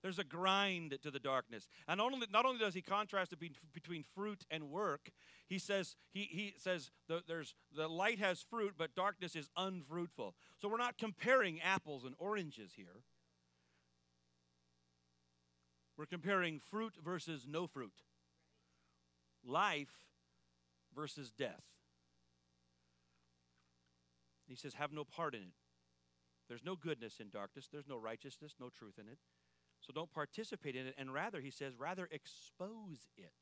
There's 0.03 0.19
a 0.19 0.25
grind 0.25 0.99
to 1.03 1.11
the 1.11 1.19
darkness. 1.19 1.69
And 1.88 1.99
not 1.99 2.12
only, 2.12 2.26
not 2.31 2.45
only 2.45 2.59
does 2.59 2.75
he 2.75 2.83
contrast 2.83 3.33
it 3.33 3.38
between 3.73 4.05
fruit 4.15 4.45
and 4.50 4.71
work, 4.71 5.11
he 5.49 5.59
says, 5.59 5.97
he, 6.12 6.29
he 6.31 6.55
says 6.59 6.91
the, 7.09 7.23
there's, 7.26 7.55
the 7.75 7.88
light 7.88 8.19
has 8.19 8.45
fruit, 8.49 8.75
but 8.79 8.95
darkness 8.95 9.35
is 9.35 9.49
unfruitful. 9.57 10.35
So 10.61 10.69
we're 10.69 10.76
not 10.76 10.99
comparing 10.99 11.61
apples 11.61 12.05
and 12.05 12.15
oranges 12.19 12.73
here. 12.76 13.03
We're 15.97 16.07
comparing 16.07 16.61
fruit 16.61 16.95
versus 17.03 17.47
no 17.49 17.67
fruit, 17.67 17.95
life 19.43 20.05
versus 20.95 21.33
death. 21.37 21.62
He 24.47 24.57
says, 24.57 24.75
have 24.75 24.93
no 24.93 25.05
part 25.05 25.35
in 25.35 25.41
it. 25.41 25.55
There's 26.49 26.65
no 26.65 26.76
goodness 26.76 27.19
in 27.19 27.31
darkness, 27.31 27.69
there's 27.73 27.88
no 27.88 27.97
righteousness, 27.97 28.55
no 28.61 28.69
truth 28.69 28.99
in 29.00 29.09
it. 29.09 29.19
So 29.80 29.92
don't 29.92 30.12
participate 30.12 30.75
in 30.75 30.87
it. 30.87 30.95
And 30.99 31.12
rather, 31.12 31.40
he 31.40 31.50
says, 31.50 31.75
rather 31.78 32.09
expose 32.11 33.09
it. 33.16 33.33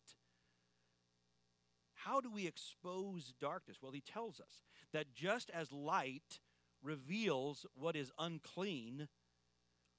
How 1.95 2.21
do 2.21 2.31
we 2.31 2.47
expose 2.47 3.33
darkness? 3.41 3.79
Well, 3.81 3.93
he 3.93 4.03
tells 4.03 4.41
us 4.41 4.63
that 4.93 5.15
just 5.15 5.51
as 5.51 5.73
light 5.73 6.41
reveals 6.83 7.65
what 7.75 7.97
is 7.97 8.13
unclean, 8.19 9.09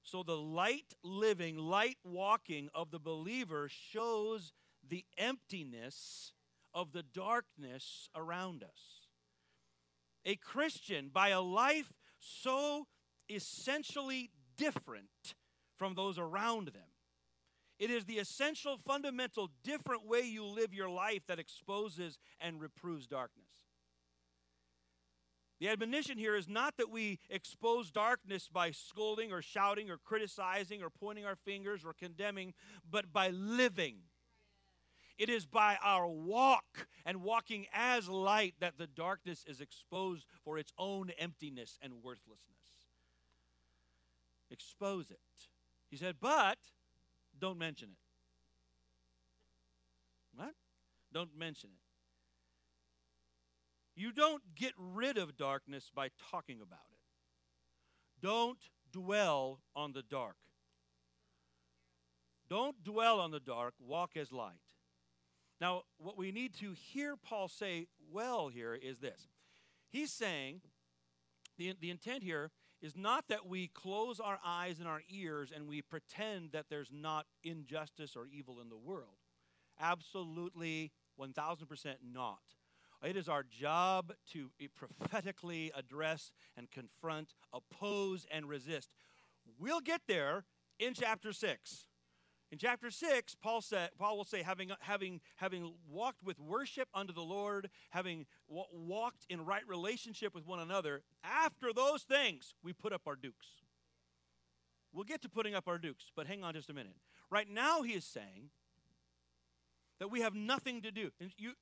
so 0.02 0.22
the 0.22 0.36
light 0.36 0.94
living, 1.02 1.58
light 1.58 1.98
walking 2.04 2.68
of 2.72 2.92
the 2.92 3.00
believer 3.00 3.68
shows 3.68 4.52
the 4.88 5.04
emptiness 5.18 6.32
of 6.72 6.92
the 6.92 7.02
darkness 7.02 8.08
around 8.14 8.62
us. 8.62 9.08
A 10.24 10.36
Christian, 10.36 11.10
by 11.12 11.30
a 11.30 11.40
life 11.40 11.92
so 12.20 12.86
essentially 13.28 14.30
different 14.56 15.34
from 15.76 15.94
those 15.94 16.18
around 16.18 16.68
them. 16.68 16.90
It 17.78 17.90
is 17.90 18.04
the 18.06 18.18
essential, 18.18 18.78
fundamental, 18.86 19.50
different 19.62 20.06
way 20.06 20.22
you 20.22 20.44
live 20.44 20.72
your 20.72 20.88
life 20.88 21.26
that 21.26 21.38
exposes 21.38 22.18
and 22.40 22.60
reproves 22.60 23.06
darkness. 23.06 23.44
The 25.58 25.68
admonition 25.68 26.18
here 26.18 26.36
is 26.36 26.48
not 26.48 26.76
that 26.76 26.90
we 26.90 27.18
expose 27.30 27.90
darkness 27.90 28.48
by 28.52 28.72
scolding 28.72 29.32
or 29.32 29.40
shouting 29.40 29.90
or 29.90 29.96
criticizing 29.96 30.82
or 30.82 30.90
pointing 30.90 31.24
our 31.24 31.36
fingers 31.36 31.82
or 31.84 31.94
condemning, 31.94 32.52
but 32.90 33.12
by 33.12 33.30
living. 33.30 33.96
It 35.18 35.30
is 35.30 35.46
by 35.46 35.78
our 35.82 36.06
walk 36.06 36.88
and 37.06 37.22
walking 37.22 37.66
as 37.72 38.06
light 38.06 38.54
that 38.60 38.76
the 38.76 38.86
darkness 38.86 39.44
is 39.48 39.62
exposed 39.62 40.26
for 40.44 40.58
its 40.58 40.72
own 40.78 41.10
emptiness 41.18 41.78
and 41.80 42.02
worthlessness. 42.02 42.44
Expose 44.50 45.10
it. 45.10 45.18
He 45.90 45.96
said, 45.96 46.16
but 46.20 46.58
don't 47.38 47.58
mention 47.58 47.90
it. 47.90 47.98
What? 50.36 50.54
Don't 51.12 51.36
mention 51.36 51.70
it. 51.72 51.80
You 54.00 54.12
don't 54.12 54.42
get 54.54 54.72
rid 54.76 55.16
of 55.16 55.36
darkness 55.36 55.90
by 55.94 56.10
talking 56.30 56.60
about 56.60 56.80
it. 56.92 56.98
Don't 58.20 58.58
dwell 58.92 59.60
on 59.74 59.92
the 59.92 60.02
dark. 60.02 60.36
Don't 62.48 62.84
dwell 62.84 63.20
on 63.20 63.30
the 63.30 63.40
dark, 63.40 63.74
walk 63.80 64.16
as 64.16 64.32
light. 64.32 64.60
Now, 65.60 65.82
what 65.98 66.18
we 66.18 66.30
need 66.30 66.54
to 66.60 66.72
hear 66.72 67.16
Paul 67.16 67.48
say 67.48 67.86
well 68.12 68.48
here 68.48 68.74
is 68.74 68.98
this. 68.98 69.28
He's 69.88 70.12
saying, 70.12 70.60
the, 71.56 71.74
the 71.80 71.90
intent 71.90 72.22
here 72.22 72.50
is 72.82 72.96
not 72.96 73.24
that 73.28 73.46
we 73.46 73.68
close 73.68 74.20
our 74.20 74.38
eyes 74.44 74.78
and 74.78 74.88
our 74.88 75.02
ears 75.08 75.50
and 75.54 75.66
we 75.66 75.82
pretend 75.82 76.52
that 76.52 76.66
there's 76.68 76.90
not 76.92 77.26
injustice 77.42 78.16
or 78.16 78.26
evil 78.26 78.60
in 78.60 78.68
the 78.68 78.76
world. 78.76 79.16
Absolutely 79.80 80.92
1000% 81.18 81.96
not. 82.12 82.40
It 83.02 83.16
is 83.16 83.28
our 83.28 83.42
job 83.42 84.12
to 84.32 84.50
eh, 84.60 84.66
prophetically 84.74 85.70
address 85.76 86.32
and 86.56 86.70
confront, 86.70 87.34
oppose, 87.52 88.26
and 88.30 88.48
resist. 88.48 88.90
We'll 89.58 89.80
get 89.80 90.02
there 90.08 90.44
in 90.78 90.94
chapter 90.94 91.32
6. 91.32 91.86
In 92.52 92.58
chapter 92.58 92.92
6, 92.92 93.34
Paul, 93.42 93.60
said, 93.60 93.90
Paul 93.98 94.16
will 94.16 94.24
say, 94.24 94.42
having, 94.42 94.70
having, 94.80 95.20
having 95.36 95.74
walked 95.90 96.22
with 96.22 96.38
worship 96.38 96.88
unto 96.94 97.12
the 97.12 97.22
Lord, 97.22 97.70
having 97.90 98.26
w- 98.48 98.66
walked 98.72 99.26
in 99.28 99.44
right 99.44 99.66
relationship 99.66 100.32
with 100.32 100.46
one 100.46 100.60
another, 100.60 101.02
after 101.24 101.72
those 101.72 102.02
things, 102.02 102.54
we 102.62 102.72
put 102.72 102.92
up 102.92 103.02
our 103.06 103.16
dukes. 103.16 103.48
We'll 104.92 105.04
get 105.04 105.22
to 105.22 105.28
putting 105.28 105.54
up 105.54 105.66
our 105.66 105.78
dukes, 105.78 106.04
but 106.14 106.28
hang 106.28 106.44
on 106.44 106.54
just 106.54 106.70
a 106.70 106.72
minute. 106.72 106.94
Right 107.30 107.50
now, 107.50 107.82
he 107.82 107.94
is 107.94 108.04
saying 108.04 108.50
that 109.98 110.10
we 110.10 110.20
have 110.20 110.34
nothing 110.34 110.82
to 110.82 110.92
do. 110.92 111.10
And 111.20 111.32
you, 111.36 111.52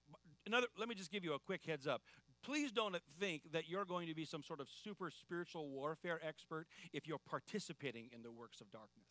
another, 0.47 0.67
let 0.79 0.89
me 0.89 0.95
just 0.95 1.11
give 1.11 1.25
you 1.25 1.33
a 1.33 1.39
quick 1.39 1.65
heads 1.67 1.87
up. 1.87 2.03
Please 2.43 2.71
don't 2.71 2.95
think 3.19 3.53
that 3.53 3.71
you're 3.71 3.87
going 3.87 4.07
to 4.09 4.15
be 4.15 4.27
some 4.27 4.43
sort 4.43 4.61
of 4.61 4.69
super 4.85 5.11
spiritual 5.11 5.71
warfare 5.71 6.21
expert 6.23 6.67
if 6.93 7.07
you're 7.07 7.19
participating 7.19 8.11
in 8.13 8.23
the 8.23 8.31
works 8.31 8.61
of 8.61 8.71
darkness. 8.71 9.07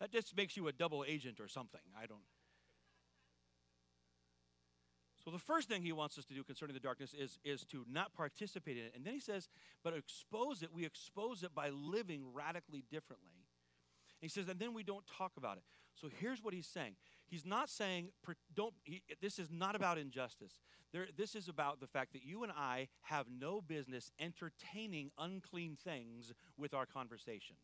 That 0.00 0.10
just 0.10 0.36
makes 0.36 0.56
you 0.56 0.66
a 0.68 0.72
double 0.72 1.04
agent 1.06 1.40
or 1.40 1.48
something. 1.48 1.80
I 1.96 2.06
don't. 2.06 2.20
So 5.22 5.30
the 5.30 5.38
first 5.38 5.68
thing 5.68 5.82
he 5.82 5.92
wants 5.92 6.16
us 6.16 6.24
to 6.26 6.34
do 6.34 6.42
concerning 6.42 6.72
the 6.72 6.80
darkness 6.80 7.12
is, 7.12 7.38
is 7.44 7.64
to 7.66 7.84
not 7.90 8.14
participate 8.14 8.78
in 8.78 8.84
it. 8.84 8.92
And 8.96 9.04
then 9.04 9.12
he 9.12 9.20
says, 9.20 9.50
but 9.84 9.92
expose 9.92 10.62
it. 10.62 10.70
We 10.72 10.86
expose 10.86 11.42
it 11.42 11.54
by 11.54 11.68
living 11.68 12.22
radically 12.32 12.84
differently. 12.90 13.44
And 14.22 14.22
he 14.22 14.28
says, 14.28 14.48
and 14.48 14.58
then 14.58 14.72
we 14.72 14.82
don't 14.82 15.04
talk 15.18 15.32
about 15.36 15.58
it. 15.58 15.62
So 15.94 16.08
here's 16.20 16.42
what 16.42 16.54
he's 16.54 16.66
saying. 16.66 16.94
He's 17.26 17.44
not 17.44 17.68
saying, 17.68 18.08
don't, 18.54 18.72
he, 18.84 19.02
this 19.20 19.38
is 19.38 19.50
not 19.50 19.76
about 19.76 19.98
injustice. 19.98 20.60
There, 20.92 21.06
this 21.16 21.34
is 21.34 21.48
about 21.48 21.80
the 21.80 21.86
fact 21.86 22.14
that 22.14 22.24
you 22.24 22.42
and 22.42 22.50
I 22.50 22.88
have 23.02 23.26
no 23.30 23.60
business 23.60 24.10
entertaining 24.18 25.10
unclean 25.18 25.76
things 25.76 26.32
with 26.56 26.72
our 26.72 26.86
conversation. 26.86 27.56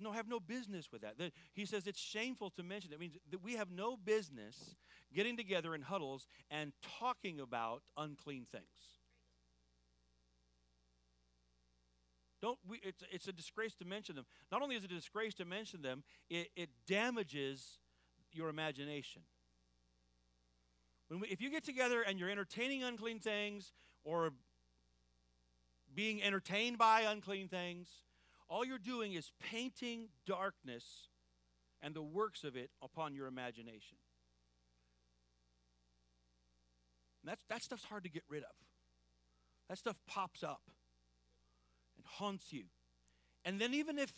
No, 0.00 0.12
have 0.12 0.28
no 0.28 0.40
business 0.40 0.90
with 0.92 1.02
that. 1.02 1.14
He 1.54 1.64
says 1.66 1.86
it's 1.86 2.00
shameful 2.00 2.50
to 2.50 2.62
mention. 2.62 2.90
That 2.90 3.00
means 3.00 3.16
that 3.30 3.42
we 3.42 3.54
have 3.54 3.70
no 3.70 3.96
business 3.96 4.76
getting 5.14 5.36
together 5.36 5.74
in 5.74 5.82
huddles 5.82 6.26
and 6.50 6.72
talking 6.98 7.40
about 7.40 7.82
unclean 7.96 8.46
things. 8.50 8.64
Don't 12.40 12.58
we, 12.68 12.80
it's, 12.82 13.02
it's 13.10 13.26
a 13.26 13.32
disgrace 13.32 13.74
to 13.76 13.84
mention 13.84 14.14
them. 14.14 14.24
Not 14.52 14.62
only 14.62 14.76
is 14.76 14.84
it 14.84 14.92
a 14.92 14.94
disgrace 14.94 15.34
to 15.34 15.44
mention 15.44 15.82
them, 15.82 16.04
it, 16.30 16.48
it 16.54 16.68
damages 16.86 17.78
your 18.32 18.48
imagination. 18.48 19.22
When 21.08 21.20
we, 21.20 21.28
if 21.28 21.40
you 21.40 21.50
get 21.50 21.64
together 21.64 22.02
and 22.02 22.18
you're 22.18 22.30
entertaining 22.30 22.84
unclean 22.84 23.18
things 23.18 23.72
or 24.04 24.32
being 25.94 26.22
entertained 26.22 26.78
by 26.78 27.02
unclean 27.02 27.48
things, 27.48 27.88
all 28.48 28.64
you're 28.64 28.78
doing 28.78 29.12
is 29.12 29.30
painting 29.40 30.08
darkness 30.26 31.08
and 31.82 31.94
the 31.94 32.02
works 32.02 32.44
of 32.44 32.56
it 32.56 32.70
upon 32.82 33.14
your 33.14 33.26
imagination. 33.26 33.98
That's, 37.24 37.44
that 37.50 37.62
stuff's 37.62 37.84
hard 37.84 38.04
to 38.04 38.10
get 38.10 38.22
rid 38.28 38.42
of. 38.42 38.50
That 39.68 39.78
stuff 39.78 39.96
pops 40.06 40.42
up 40.42 40.62
and 41.96 42.06
haunts 42.06 42.52
you. 42.52 42.64
And 43.44 43.60
then, 43.60 43.74
even 43.74 43.98
if, 43.98 44.12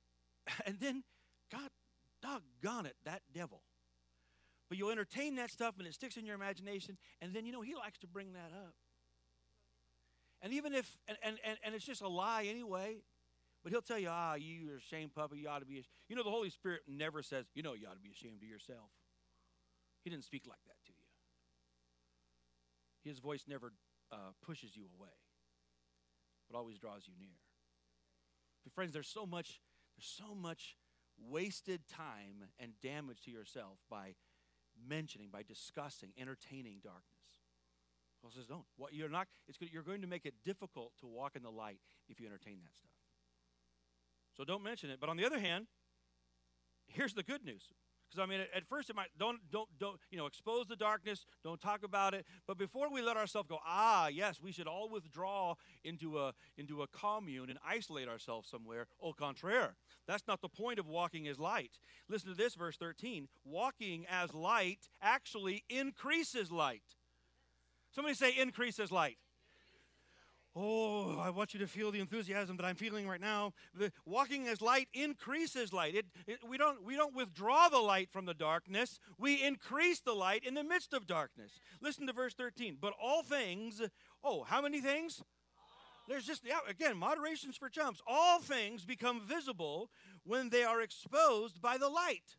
and 0.66 0.78
then, 0.78 1.02
God 1.50 1.70
doggone 2.22 2.86
it, 2.86 2.96
that 3.04 3.22
devil. 3.34 3.62
But 4.68 4.78
you'll 4.78 4.90
entertain 4.90 5.36
that 5.36 5.50
stuff 5.50 5.74
and 5.78 5.86
it 5.86 5.94
sticks 5.94 6.16
in 6.16 6.26
your 6.26 6.34
imagination, 6.34 6.98
and 7.20 7.34
then, 7.34 7.46
you 7.46 7.52
know, 7.52 7.62
he 7.62 7.74
likes 7.74 7.98
to 7.98 8.06
bring 8.06 8.34
that 8.34 8.52
up. 8.54 8.74
And 10.42 10.52
even 10.52 10.74
if, 10.74 10.96
and, 11.08 11.18
and, 11.22 11.58
and 11.64 11.74
it's 11.74 11.84
just 11.84 12.02
a 12.02 12.08
lie 12.08 12.46
anyway, 12.48 12.96
but 13.62 13.72
he'll 13.72 13.82
tell 13.82 13.98
you, 13.98 14.08
ah, 14.10 14.34
you 14.34 14.72
are 14.72 14.76
a 14.76 14.80
shame 14.80 15.10
puppy, 15.14 15.38
you 15.38 15.48
ought 15.48 15.60
to 15.60 15.66
be, 15.66 15.78
ash-" 15.78 15.88
you 16.08 16.16
know, 16.16 16.22
the 16.22 16.30
Holy 16.30 16.50
Spirit 16.50 16.82
never 16.88 17.22
says, 17.22 17.46
you 17.54 17.62
know, 17.62 17.74
you 17.74 17.86
ought 17.86 17.94
to 17.94 18.00
be 18.00 18.10
ashamed 18.10 18.42
of 18.42 18.48
yourself. 18.48 18.90
He 20.02 20.10
didn't 20.10 20.24
speak 20.24 20.46
like 20.48 20.64
that 20.66 20.82
to 20.86 20.92
you. 20.92 23.10
His 23.10 23.18
voice 23.18 23.44
never 23.46 23.72
uh, 24.12 24.32
pushes 24.44 24.76
you 24.76 24.84
away, 24.98 25.08
but 26.50 26.58
always 26.58 26.78
draws 26.78 27.06
you 27.06 27.14
near. 27.18 27.38
But 28.64 28.72
friends, 28.72 28.92
there's 28.92 29.08
so 29.08 29.26
much, 29.26 29.60
there's 29.96 30.22
so 30.26 30.34
much 30.34 30.76
wasted 31.18 31.82
time 31.88 32.48
and 32.58 32.72
damage 32.82 33.22
to 33.22 33.30
yourself 33.30 33.78
by 33.90 34.14
mentioning, 34.88 35.28
by 35.32 35.42
discussing, 35.42 36.10
entertaining 36.18 36.78
darkness. 36.82 37.04
Paul 38.22 38.32
says, 38.34 38.46
don't. 38.46 38.64
What 38.76 38.92
you're 38.92 39.08
not. 39.08 39.28
It's 39.48 39.58
you're 39.72 39.82
going 39.82 40.02
to 40.02 40.06
make 40.06 40.26
it 40.26 40.34
difficult 40.44 40.92
to 41.00 41.06
walk 41.06 41.36
in 41.36 41.42
the 41.42 41.50
light 41.50 41.80
if 42.08 42.20
you 42.20 42.26
entertain 42.26 42.58
that 42.62 42.76
stuff. 42.76 42.92
So 44.40 44.44
don't 44.44 44.64
mention 44.64 44.88
it. 44.88 44.98
But 44.98 45.10
on 45.10 45.18
the 45.18 45.26
other 45.26 45.38
hand, 45.38 45.66
here's 46.86 47.12
the 47.12 47.22
good 47.22 47.44
news. 47.44 47.64
Because 48.08 48.24
I 48.24 48.26
mean, 48.26 48.40
at, 48.40 48.66
first 48.66 48.88
it 48.88 48.96
might 48.96 49.08
don't 49.18 49.38
don't 49.52 49.68
don't 49.78 50.00
you 50.10 50.16
know 50.16 50.24
expose 50.24 50.66
the 50.66 50.76
darkness. 50.76 51.26
Don't 51.44 51.60
talk 51.60 51.82
about 51.84 52.14
it. 52.14 52.24
But 52.46 52.56
before 52.56 52.90
we 52.90 53.02
let 53.02 53.18
ourselves 53.18 53.50
go, 53.50 53.58
ah, 53.66 54.08
yes, 54.08 54.40
we 54.40 54.50
should 54.50 54.66
all 54.66 54.88
withdraw 54.88 55.56
into 55.84 56.18
a 56.18 56.32
into 56.56 56.80
a 56.80 56.86
commune 56.86 57.50
and 57.50 57.58
isolate 57.68 58.08
ourselves 58.08 58.48
somewhere. 58.48 58.86
Au 59.02 59.12
contraire, 59.12 59.76
that's 60.08 60.26
not 60.26 60.40
the 60.40 60.48
point 60.48 60.78
of 60.78 60.86
walking 60.86 61.28
as 61.28 61.38
light. 61.38 61.72
Listen 62.08 62.30
to 62.30 62.34
this, 62.34 62.54
verse 62.54 62.78
thirteen. 62.78 63.28
Walking 63.44 64.06
as 64.08 64.32
light 64.32 64.88
actually 65.02 65.64
increases 65.68 66.50
light. 66.50 66.96
Somebody 67.94 68.14
say 68.14 68.34
increases 68.40 68.90
light. 68.90 69.18
Oh, 70.56 71.16
I 71.20 71.30
want 71.30 71.54
you 71.54 71.60
to 71.60 71.68
feel 71.68 71.92
the 71.92 72.00
enthusiasm 72.00 72.56
that 72.56 72.64
I'm 72.64 72.74
feeling 72.74 73.06
right 73.06 73.20
now. 73.20 73.52
The 73.78 73.92
walking 74.04 74.48
as 74.48 74.60
light 74.60 74.88
increases 74.92 75.72
light. 75.72 75.94
It, 75.94 76.06
it, 76.26 76.38
we 76.48 76.58
don't 76.58 76.84
we 76.84 76.96
don't 76.96 77.14
withdraw 77.14 77.68
the 77.68 77.78
light 77.78 78.10
from 78.10 78.26
the 78.26 78.34
darkness. 78.34 78.98
We 79.16 79.44
increase 79.44 80.00
the 80.00 80.12
light 80.12 80.44
in 80.44 80.54
the 80.54 80.64
midst 80.64 80.92
of 80.92 81.06
darkness. 81.06 81.52
Listen 81.80 82.06
to 82.08 82.12
verse 82.12 82.34
13. 82.34 82.78
But 82.80 82.94
all 83.00 83.22
things, 83.22 83.80
oh, 84.24 84.42
how 84.42 84.60
many 84.60 84.80
things? 84.80 85.22
There's 86.08 86.26
just 86.26 86.44
yeah, 86.44 86.58
again, 86.68 86.96
moderations 86.96 87.56
for 87.56 87.68
chumps. 87.68 88.02
All 88.04 88.40
things 88.40 88.84
become 88.84 89.20
visible 89.20 89.90
when 90.24 90.50
they 90.50 90.64
are 90.64 90.80
exposed 90.80 91.62
by 91.62 91.78
the 91.78 91.88
light. 91.88 92.36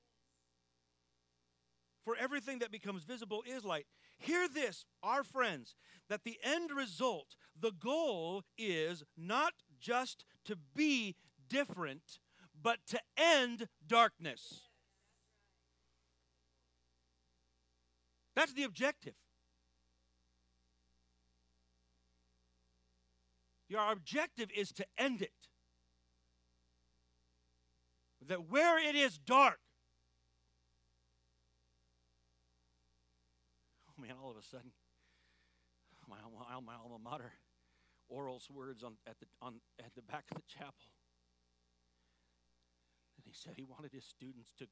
For 2.04 2.18
everything 2.20 2.60
that 2.60 2.72
becomes 2.72 3.04
visible 3.04 3.42
is 3.48 3.64
light. 3.64 3.86
Hear 4.22 4.48
this, 4.48 4.86
our 5.02 5.24
friends, 5.24 5.76
that 6.08 6.24
the 6.24 6.38
end 6.44 6.70
result, 6.72 7.36
the 7.60 7.72
goal 7.72 8.44
is 8.56 9.04
not 9.18 9.54
just 9.80 10.26
to 10.46 10.56
be 10.76 11.16
different, 11.50 12.20
but 12.62 12.78
to 12.90 13.00
end 13.18 13.68
darkness. 13.86 14.70
That's 18.36 18.54
the 18.54 18.64
objective. 18.64 19.16
Our 23.76 23.92
objective 23.92 24.50
is 24.56 24.72
to 24.74 24.86
end 25.00 25.24
it. 25.24 25.32
That 28.28 28.50
where 28.50 28.78
it 28.78 28.96
is 28.96 29.18
dark, 29.18 29.60
man, 34.02 34.18
all 34.22 34.32
of 34.32 34.38
a 34.38 34.44
sudden, 34.44 34.72
my, 36.10 36.18
alma- 36.26 36.66
my 36.66 36.74
alma 36.76 36.98
mater, 36.98 37.32
Oral's 38.10 38.50
words 38.50 38.84
on, 38.84 38.94
at, 39.08 39.20
the, 39.20 39.28
on, 39.42 39.62
at 39.80 39.94
the 39.96 40.02
back 40.02 40.26
of 40.32 40.38
the 40.38 40.48
chapel. 40.48 40.92
And 43.18 43.24
he 43.26 43.34
said 43.34 43.54
he 43.56 43.64
wanted 43.64 43.94
his 43.94 44.04
students 44.04 44.52
to, 44.60 44.66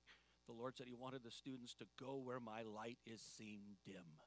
the 0.47 0.53
Lord 0.53 0.75
said 0.75 0.87
he 0.87 0.95
wanted 0.95 1.23
the 1.23 1.31
students 1.31 1.75
to 1.75 1.85
go 1.99 2.19
where 2.21 2.39
my 2.39 2.63
light 2.63 2.97
is 3.05 3.21
seen 3.37 3.61
dim. 3.85 4.19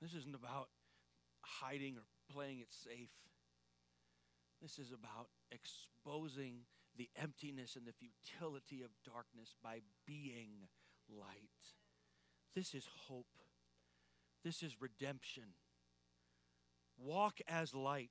This 0.00 0.14
isn't 0.14 0.34
about 0.34 0.68
hiding 1.42 1.96
or 1.96 2.04
playing 2.32 2.60
it 2.60 2.68
safe. 2.70 3.10
This 4.62 4.78
is 4.78 4.92
about 4.92 5.28
exposing 5.50 6.60
the 6.98 7.08
emptiness 7.16 7.76
and 7.76 7.86
the 7.86 7.92
futility 7.92 8.82
of 8.82 8.90
darkness 9.04 9.54
by 9.62 9.80
being 10.06 10.68
light. 11.08 11.74
This 12.54 12.74
is 12.74 12.88
hope. 13.06 13.38
This 14.44 14.62
is 14.62 14.80
redemption. 14.80 15.54
Walk 16.98 17.38
as 17.46 17.74
light. 17.74 18.10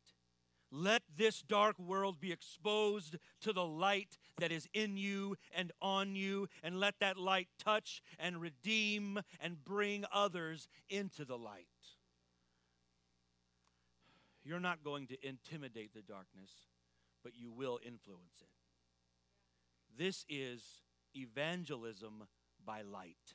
Let 0.72 1.04
this 1.16 1.42
dark 1.42 1.78
world 1.80 2.20
be 2.20 2.32
exposed 2.32 3.18
to 3.42 3.54
the 3.54 3.66
light 3.66 4.18
that 4.40 4.52
is 4.52 4.68
in 4.74 4.98
you 4.98 5.38
and 5.56 5.72
on 5.82 6.16
you, 6.16 6.48
and 6.62 6.80
let 6.80 6.96
that 7.00 7.18
light 7.18 7.48
touch 7.58 8.02
and 8.20 8.42
redeem 8.42 9.20
and 9.40 9.64
bring 9.64 10.04
others 10.12 10.68
into 10.90 11.24
the 11.24 11.38
light. 11.38 11.68
You're 14.44 14.60
not 14.60 14.84
going 14.84 15.08
to 15.08 15.28
intimidate 15.28 15.94
the 15.94 16.02
darkness, 16.02 16.52
but 17.24 17.34
you 17.36 17.52
will 17.52 17.80
influence 17.86 18.42
it. 18.42 18.57
This 19.98 20.26
is 20.30 20.62
evangelism 21.16 22.28
by 22.64 22.84
light. 22.84 23.34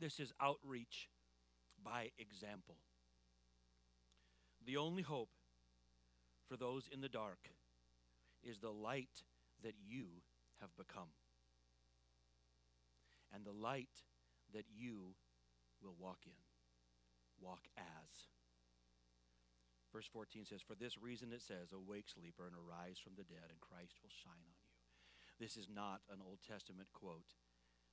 This 0.00 0.18
is 0.18 0.32
outreach 0.40 1.10
by 1.84 2.12
example. 2.18 2.76
The 4.64 4.78
only 4.78 5.02
hope 5.02 5.28
for 6.48 6.56
those 6.56 6.88
in 6.90 7.02
the 7.02 7.08
dark 7.10 7.50
is 8.42 8.58
the 8.58 8.70
light 8.70 9.22
that 9.62 9.74
you 9.86 10.06
have 10.62 10.74
become, 10.78 11.12
and 13.34 13.44
the 13.44 13.52
light 13.52 14.02
that 14.54 14.64
you 14.74 15.14
will 15.82 15.94
walk 16.00 16.20
in. 16.24 16.32
Walk 17.42 17.64
as. 17.76 18.33
Verse 19.94 20.10
14 20.10 20.42
says, 20.42 20.58
For 20.58 20.74
this 20.74 20.98
reason 20.98 21.30
it 21.30 21.38
says, 21.38 21.70
Awake, 21.70 22.10
sleeper, 22.10 22.50
and 22.50 22.58
arise 22.58 22.98
from 22.98 23.14
the 23.14 23.22
dead, 23.22 23.46
and 23.46 23.62
Christ 23.62 24.02
will 24.02 24.10
shine 24.10 24.42
on 24.42 24.58
you. 24.58 24.74
This 25.38 25.54
is 25.54 25.70
not 25.70 26.02
an 26.10 26.18
Old 26.18 26.42
Testament 26.42 26.90
quote, 26.90 27.38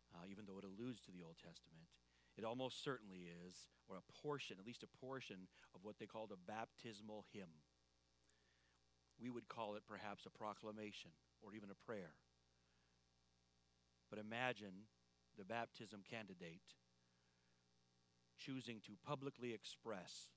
uh, 0.09 0.25
even 0.25 0.49
though 0.49 0.57
it 0.57 0.65
alludes 0.65 0.97
to 1.05 1.13
the 1.13 1.21
Old 1.21 1.37
Testament. 1.37 1.93
It 2.33 2.41
almost 2.41 2.81
certainly 2.81 3.29
is, 3.29 3.69
or 3.85 4.01
a 4.01 4.07
portion, 4.25 4.57
at 4.57 4.65
least 4.65 4.81
a 4.81 4.97
portion, 4.97 5.45
of 5.77 5.85
what 5.85 6.01
they 6.01 6.09
called 6.09 6.33
a 6.33 6.41
baptismal 6.41 7.29
hymn. 7.29 7.61
We 9.21 9.29
would 9.29 9.45
call 9.45 9.77
it 9.77 9.85
perhaps 9.85 10.25
a 10.25 10.33
proclamation 10.33 11.13
or 11.45 11.53
even 11.53 11.69
a 11.69 11.77
prayer. 11.85 12.17
But 14.09 14.17
imagine 14.17 14.89
the 15.37 15.45
baptism 15.45 16.01
candidate 16.01 16.65
choosing 18.41 18.81
to 18.89 18.97
publicly 19.05 19.53
express 19.53 20.33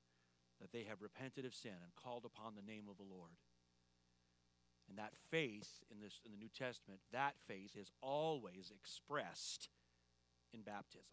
that 0.65 0.73
they 0.73 0.89
have 0.89 1.03
repented 1.03 1.45
of 1.45 1.55
sin 1.55 1.77
and 1.85 1.93
called 1.95 2.25
upon 2.25 2.55
the 2.57 2.65
name 2.65 2.89
of 2.89 2.97
the 2.97 3.05
Lord. 3.05 3.37
And 4.89 4.97
that 4.97 5.13
faith 5.31 5.85
in 5.93 6.01
this 6.01 6.21
in 6.25 6.33
the 6.33 6.39
New 6.39 6.49
Testament, 6.49 7.01
that 7.13 7.35
faith 7.47 7.77
is 7.77 7.93
always 8.01 8.73
expressed 8.75 9.69
in 10.55 10.63
baptism. 10.63 11.13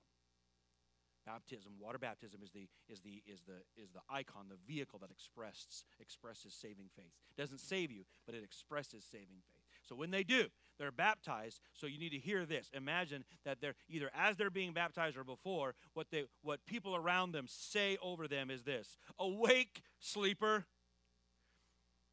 Baptism, 1.26 1.74
water 1.80 2.00
baptism 2.00 2.40
is 2.42 2.52
the 2.52 2.68
is 2.88 3.02
the 3.02 3.22
is 3.28 3.42
the 3.44 3.60
is 3.76 3.92
the 3.92 4.00
icon, 4.10 4.48
the 4.48 4.56
vehicle 4.66 5.00
that 5.00 5.12
expresses 5.12 5.84
expresses 6.00 6.54
saving 6.54 6.88
faith. 6.96 7.12
It 7.36 7.40
doesn't 7.40 7.60
save 7.60 7.92
you, 7.92 8.04
but 8.26 8.36
it 8.36 8.44
expresses 8.44 9.04
saving 9.04 9.44
faith. 9.52 9.64
So 9.84 9.96
when 9.96 10.12
they 10.12 10.24
do, 10.24 10.48
they're 10.82 10.92
baptized. 10.92 11.62
So 11.74 11.86
you 11.86 12.00
need 12.00 12.10
to 12.10 12.18
hear 12.18 12.46
this. 12.46 12.70
Imagine 12.74 13.24
that 13.46 13.62
they're 13.62 13.76
either 13.88 14.10
as 14.16 14.36
they're 14.36 14.50
being 14.50 14.74
baptized 14.74 15.16
or 15.16 15.24
before, 15.24 15.76
what 15.94 16.08
they 16.12 16.26
what 16.42 16.66
people 16.66 16.96
around 16.96 17.34
them 17.34 17.46
say 17.48 17.98
over 18.02 18.28
them 18.28 18.50
is 18.50 18.64
this: 18.64 18.98
Awake, 19.20 19.84
sleeper, 20.00 20.66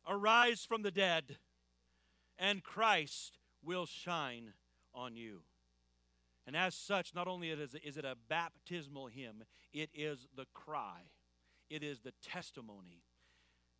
arise 0.06 0.66
from 0.68 0.82
the 0.82 0.90
dead, 0.90 1.38
and 2.38 2.62
Christ 2.62 3.38
will 3.64 3.86
shine 3.86 4.52
on 4.94 5.16
you. 5.16 5.40
And 6.46 6.56
as 6.56 6.74
such, 6.74 7.14
not 7.14 7.26
only 7.26 7.50
is 7.50 7.74
it, 7.74 7.82
is 7.84 7.96
it 7.96 8.04
a 8.04 8.16
baptismal 8.28 9.08
hymn, 9.08 9.44
it 9.72 9.90
is 9.94 10.28
the 10.34 10.46
cry, 10.54 11.10
it 11.68 11.82
is 11.82 12.00
the 12.00 12.12
testimony, 12.22 13.02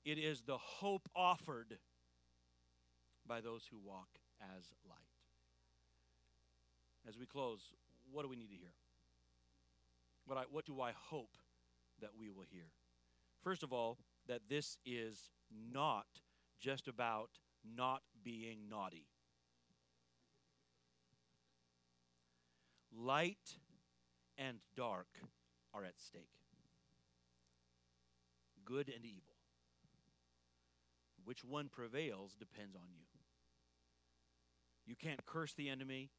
it 0.05 0.19
is 0.19 0.43
the 0.43 0.59
hope 0.59 1.09
offered 1.15 1.79
by 3.27 3.41
those 3.41 3.67
who 3.71 3.79
walk 3.79 4.09
as 4.41 4.73
light. 4.89 4.99
As 7.09 7.19
we 7.19 7.27
close, 7.27 7.73
what 8.11 8.23
do 8.23 8.29
we 8.29 8.37
need 8.37 8.51
to 8.51 8.57
hear? 8.57 8.75
What, 10.27 10.39
I, 10.39 10.43
what 10.51 10.67
do 10.67 10.81
I 10.81 10.93
hope 10.93 11.37
that 12.01 12.11
we 12.19 12.29
will 12.31 12.45
hear? 12.51 12.67
First 13.43 13.63
of 13.63 13.73
all, 13.73 13.99
that 14.27 14.43
this 14.49 14.79
is 14.85 15.31
not 15.73 16.07
just 16.61 16.87
about 16.87 17.31
not 17.77 18.03
being 18.23 18.69
naughty. 18.69 19.07
Light 22.95 23.57
and 24.37 24.59
dark 24.77 25.09
are 25.73 25.85
at 25.85 25.99
stake. 25.99 26.29
Good 28.65 28.93
and 28.95 29.05
evil. 29.05 29.35
Which 31.25 31.45
one 31.45 31.69
prevails 31.69 32.35
depends 32.39 32.77
on 32.77 32.89
you. 32.91 33.08
You 34.89 34.97
can't 34.97 35.25
curse 35.27 35.53
the 35.53 35.69
enemy. 35.69 36.11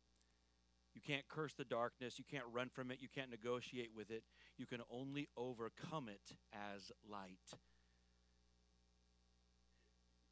You 0.93 1.01
can't 1.01 1.27
curse 1.27 1.53
the 1.53 1.63
darkness. 1.63 2.19
You 2.19 2.25
can't 2.29 2.45
run 2.53 2.69
from 2.69 2.91
it. 2.91 2.99
You 3.01 3.07
can't 3.13 3.31
negotiate 3.31 3.89
with 3.95 4.11
it. 4.11 4.23
You 4.57 4.67
can 4.67 4.81
only 4.91 5.27
overcome 5.35 6.07
it 6.07 6.35
as 6.53 6.91
light. 7.09 7.39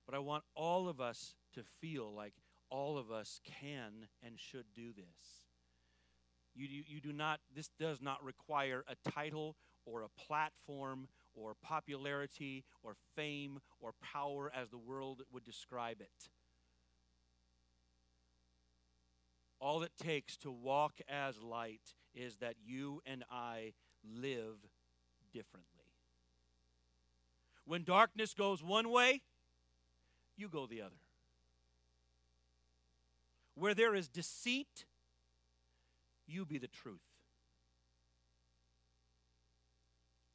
But 0.06 0.16
I 0.16 0.20
want 0.20 0.44
all 0.56 0.88
of 0.88 1.02
us 1.02 1.34
to 1.56 1.64
feel 1.82 2.14
like 2.14 2.34
all 2.70 2.98
of 2.98 3.12
us 3.12 3.42
can 3.44 4.08
and 4.24 4.40
should 4.40 4.66
do 4.76 4.94
this. 4.94 5.42
You, 6.56 6.68
you, 6.68 6.84
you 6.88 7.02
do 7.02 7.14
not, 7.14 7.40
this 7.56 7.70
does 7.80 8.02
not 8.02 8.24
require 8.24 8.84
a 8.88 9.10
title 9.10 9.56
or 9.86 10.04
a 10.04 10.10
platform 10.10 11.08
or 11.34 11.56
popularity 11.62 12.66
or 12.84 12.96
fame 13.16 13.60
or 13.80 13.94
power 14.02 14.52
as 14.56 14.70
the 14.70 14.78
world 14.78 15.24
would 15.32 15.44
describe 15.44 16.02
it. 16.02 16.30
All 19.60 19.84
it 19.84 19.92
takes 20.02 20.38
to 20.38 20.52
walk 20.52 21.00
as 21.10 21.42
light 21.42 21.94
is 22.14 22.38
that 22.38 22.56
you 22.64 23.02
and 23.06 23.24
I 23.32 23.74
live 24.04 24.58
differently. 25.34 25.68
When 27.66 27.84
darkness 27.84 28.34
goes 28.34 28.64
one 28.64 28.90
way, 28.90 29.22
you 30.38 30.48
go 30.48 30.68
the 30.68 30.82
other. 30.82 30.96
Where 33.56 33.74
there 33.74 33.96
is 33.96 34.08
deceit, 34.08 34.86
you 36.28 36.46
be 36.46 36.60
the 36.60 36.68
truth. 36.68 37.02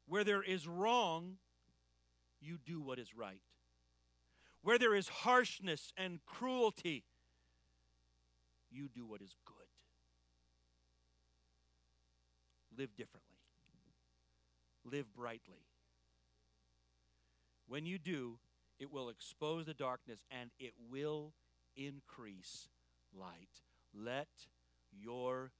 Where 0.07 0.25
there 0.25 0.43
is 0.43 0.67
wrong, 0.67 1.37
you 2.41 2.59
do 2.59 2.81
what 2.81 2.99
is 2.99 3.17
right. 3.17 3.41
Where 4.63 4.79
there 4.79 4.95
is 4.95 5.09
harshness 5.09 5.93
and 5.97 6.21
cruelty, 6.27 7.05
you 8.73 8.89
do 8.89 9.05
what 9.05 9.21
is 9.21 9.35
good. 9.45 9.57
Live 12.77 12.97
differently. 12.97 13.37
Live 14.85 15.13
brightly. 15.15 15.67
When 17.69 17.87
you 17.87 17.99
do, 17.99 18.39
it 18.79 18.93
will 18.93 19.09
expose 19.09 19.67
the 19.67 19.75
darkness 19.75 20.25
and 20.31 20.51
it 20.59 20.73
will 20.91 21.35
increase 21.77 22.69
light. 23.15 23.63
Let 23.95 24.29
your 24.91 25.53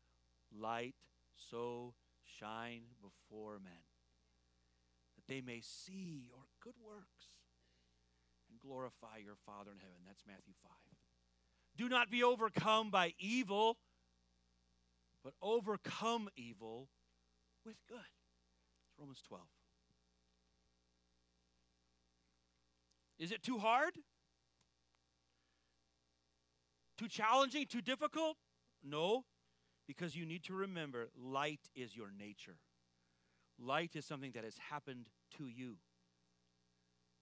light 0.51 0.97
so 1.35 1.95
shine 2.25 2.83
before 3.01 3.59
men 3.63 3.85
that 5.17 5.33
they 5.33 5.41
may 5.41 5.61
see 5.61 6.25
your 6.27 6.45
good 6.63 6.75
works 6.85 7.31
and 8.51 8.59
glorify 8.61 9.19
your 9.25 9.37
Father 9.47 9.71
in 9.71 9.79
heaven. 9.79 10.03
That's 10.07 10.25
Matthew 10.27 10.55
5. 10.63 10.92
Do 11.77 11.89
not 11.89 12.11
be 12.11 12.23
overcome 12.23 12.91
by 12.91 13.15
evil, 13.19 13.79
but 15.25 15.33
overcome 15.41 16.29
evil 16.37 16.89
with 17.65 17.77
good. 17.89 17.99
It's 17.99 18.99
Romans 18.99 19.23
12. 19.27 19.43
Is 23.19 23.33
it 23.33 23.43
too 23.43 23.59
hard? 23.59 23.95
Too 26.99 27.09
challenging? 27.09 27.67
Too 27.67 27.81
difficult? 27.81 28.37
No, 28.83 29.25
because 29.87 30.17
you 30.17 30.27
need 30.27 30.45
to 30.45 30.55
remember 30.55 31.09
light 31.17 31.61
is 31.75 31.97
your 31.97 32.11
nature. 32.19 32.59
Light 33.59 33.95
is 33.95 34.05
something 34.05 34.33
that 34.33 34.45
has 34.45 34.57
happened 34.71 35.07
to 35.39 35.47
you. 35.47 35.77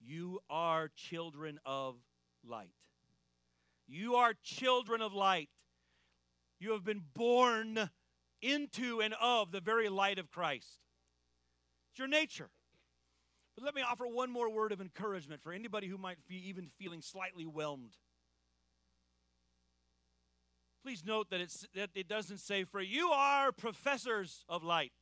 You 0.00 0.40
are 0.48 0.88
children 0.96 1.60
of 1.66 1.96
light. 2.42 2.70
You 3.90 4.14
are 4.14 4.34
children 4.44 5.02
of 5.02 5.12
light. 5.12 5.50
You 6.60 6.72
have 6.72 6.84
been 6.84 7.02
born 7.14 7.90
into 8.40 9.00
and 9.00 9.14
of 9.20 9.50
the 9.50 9.60
very 9.60 9.88
light 9.88 10.20
of 10.20 10.30
Christ. 10.30 10.78
It's 11.90 11.98
your 11.98 12.06
nature. 12.06 12.50
But 13.56 13.64
let 13.64 13.74
me 13.74 13.82
offer 13.82 14.06
one 14.06 14.30
more 14.30 14.48
word 14.48 14.70
of 14.70 14.80
encouragement 14.80 15.42
for 15.42 15.52
anybody 15.52 15.88
who 15.88 15.98
might 15.98 16.18
be 16.28 16.48
even 16.48 16.68
feeling 16.78 17.02
slightly 17.02 17.44
whelmed. 17.44 17.96
Please 20.84 21.04
note 21.04 21.28
that, 21.30 21.40
it's, 21.40 21.66
that 21.74 21.90
it 21.96 22.08
doesn't 22.08 22.38
say, 22.38 22.62
for 22.62 22.80
you 22.80 23.08
are 23.08 23.50
professors 23.50 24.44
of 24.48 24.62
light. 24.62 24.92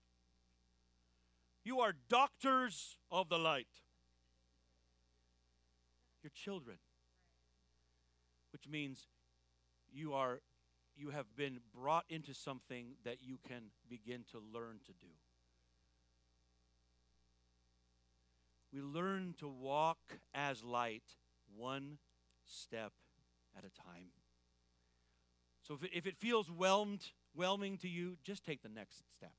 You 1.62 1.81
are 1.81 1.92
doctors 2.09 2.96
of 3.11 3.29
the 3.29 3.38
light. 3.38 3.68
You're 6.22 6.33
children 6.35 6.79
which 8.58 8.70
means 8.70 9.06
you 9.92 10.14
are 10.14 10.40
you 10.96 11.10
have 11.10 11.26
been 11.36 11.60
brought 11.72 12.04
into 12.08 12.34
something 12.34 12.96
that 13.04 13.18
you 13.22 13.38
can 13.46 13.70
begin 13.88 14.24
to 14.32 14.38
learn 14.52 14.80
to 14.84 14.92
do. 14.92 15.06
We 18.72 18.80
learn 18.80 19.34
to 19.38 19.46
walk 19.48 19.98
as 20.34 20.64
light 20.64 21.04
one 21.56 21.98
step 22.44 22.92
at 23.56 23.64
a 23.64 23.70
time. 23.70 24.10
So 25.62 25.74
if 25.74 25.84
it, 25.84 25.90
if 25.94 26.06
it 26.06 26.16
feels 26.16 26.48
whelmed, 26.48 27.12
whelming 27.32 27.78
to 27.78 27.88
you, 27.88 28.16
just 28.24 28.44
take 28.44 28.62
the 28.62 28.68
next 28.68 29.04
step. 29.16 29.34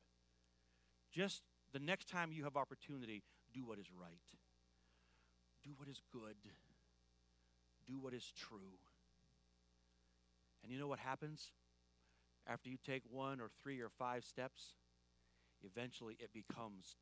Just 1.11 1.43
the 1.73 1.79
next 1.79 2.07
time 2.07 2.31
you 2.31 2.45
have 2.45 2.55
opportunity, 2.55 3.23
do 3.53 3.65
what 3.65 3.79
is 3.79 3.87
right. 3.99 4.17
Do 5.61 5.71
what 5.75 5.89
is 5.89 6.01
good. 6.13 6.37
Do 7.85 7.99
what 7.99 8.13
is 8.13 8.31
true. 8.33 8.79
And 10.63 10.71
you 10.71 10.79
know 10.79 10.87
what 10.87 10.99
happens? 10.99 11.51
After 12.47 12.69
you 12.69 12.77
take 12.83 13.03
one 13.09 13.39
or 13.39 13.49
three 13.61 13.79
or 13.79 13.89
five 13.89 14.25
steps, 14.25 14.73
eventually 15.63 16.17
it 16.19 16.33
becomes 16.33 16.95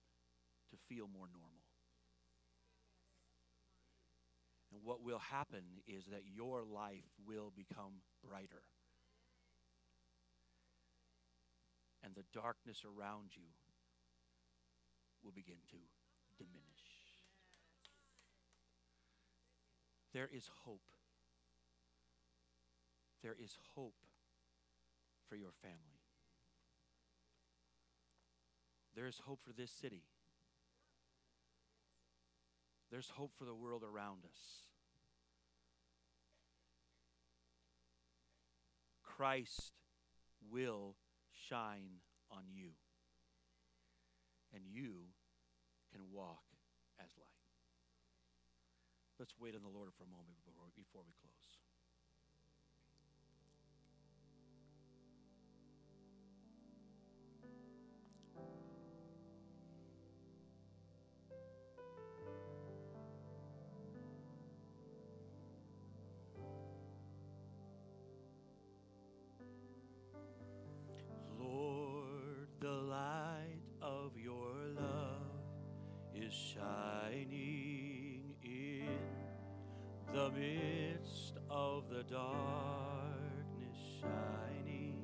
to 0.72 0.78
feel 0.90 1.08
more 1.08 1.28
normal. 1.32 1.64
And 4.74 4.82
what 4.84 5.02
will 5.02 5.20
happen 5.20 5.64
is 5.88 6.06
that 6.08 6.24
your 6.36 6.64
life 6.64 7.08
will 7.26 7.54
become 7.56 8.02
brighter. 8.28 8.64
And 12.04 12.14
the 12.14 12.26
darkness 12.34 12.84
around 12.86 13.30
you 13.34 13.50
will 15.24 15.32
begin 15.32 15.58
to 15.72 15.78
diminish. 16.38 16.64
There 20.14 20.30
is 20.32 20.50
hope 20.66 20.82
there 23.24 23.36
is 23.44 23.58
hope 23.76 23.96
for 25.30 25.36
your 25.36 25.52
family. 25.62 26.02
There 28.96 29.08
is 29.08 29.20
hope 29.26 29.40
for 29.44 29.54
this 29.54 29.72
city. 29.72 30.04
There's 32.92 33.10
hope 33.10 33.32
for 33.38 33.46
the 33.46 33.54
world 33.54 33.84
around 33.84 34.20
us. 34.26 34.68
Christ 39.04 39.74
will 40.50 40.96
shine 41.32 42.02
on 42.32 42.44
you. 42.48 42.72
and 44.54 44.64
you 44.66 45.14
can 45.92 46.02
walk 46.12 46.44
as 47.00 47.10
light. 47.18 47.46
Let's 49.20 49.34
wait 49.40 49.56
on 49.56 49.62
the 49.64 49.70
Lord 49.70 49.90
for 49.98 50.04
a 50.04 50.08
moment 50.08 50.38
before, 50.76 51.02
we 51.06 51.14
close. 51.22 51.27
Shining 76.54 78.36
in 78.42 78.88
the 80.14 80.30
midst 80.32 81.34
of 81.50 81.90
the 81.90 82.04
darkness 82.04 83.78
shining. 84.00 84.96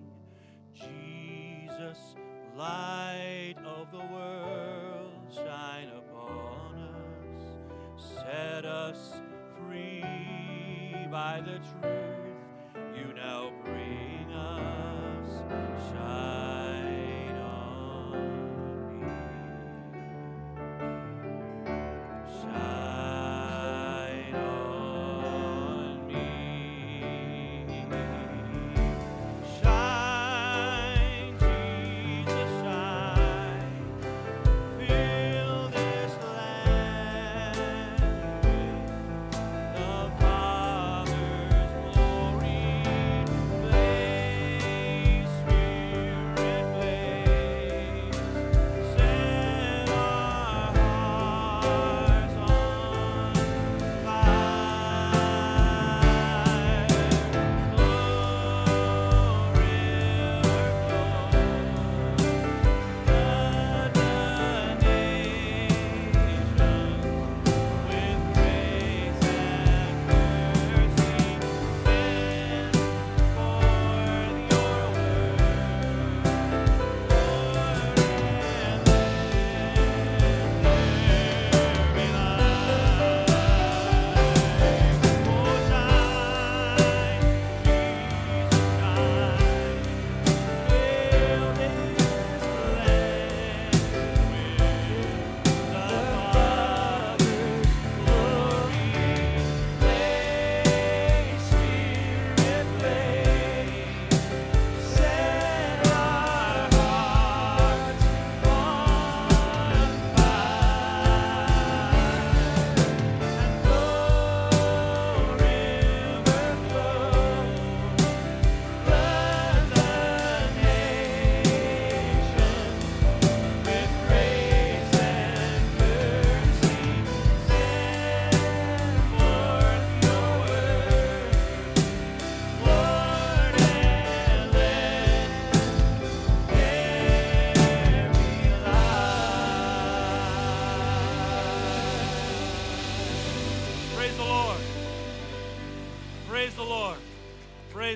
Jesus, 0.74 2.16
light 2.56 3.56
of 3.66 3.92
the 3.92 4.06
world, 4.14 5.34
shine 5.34 5.90
upon 5.90 6.76
us. 6.80 8.14
Set 8.16 8.66
us 8.66 9.22
free 9.58 10.04
by 11.12 11.42
the 11.42 11.60
truth 11.82 12.13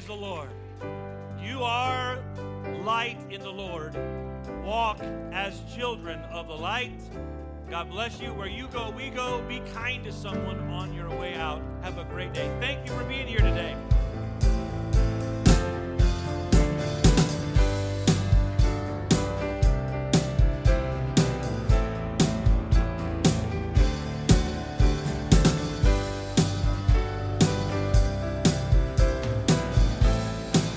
the 0.08 0.14
Lord. 0.14 0.50
You 1.38 1.64
are 1.64 2.20
light 2.86 3.18
in 3.30 3.42
the 3.42 3.50
Lord. 3.50 3.94
Walk 4.64 5.02
as 5.34 5.62
children 5.76 6.22
of 6.32 6.48
the 6.48 6.56
light. 6.56 6.98
God 7.70 7.90
bless 7.90 8.22
you. 8.22 8.30
Where 8.30 8.48
you 8.48 8.70
go, 8.70 8.90
we 8.92 9.10
go. 9.10 9.44
Be 9.50 9.60
kind 9.74 10.06
to 10.06 10.14
someone 10.14 10.60
on 10.70 10.94
your 10.94 11.10
way 11.10 11.36
out. 11.36 11.62
Have 11.82 11.98
a 11.98 12.06
great 12.06 12.34
day. 12.34 12.50
Thank 12.62 12.88
you 12.88 12.98
for 12.98 13.04
being 13.04 13.28
here 13.28 13.40
today. 13.40 13.76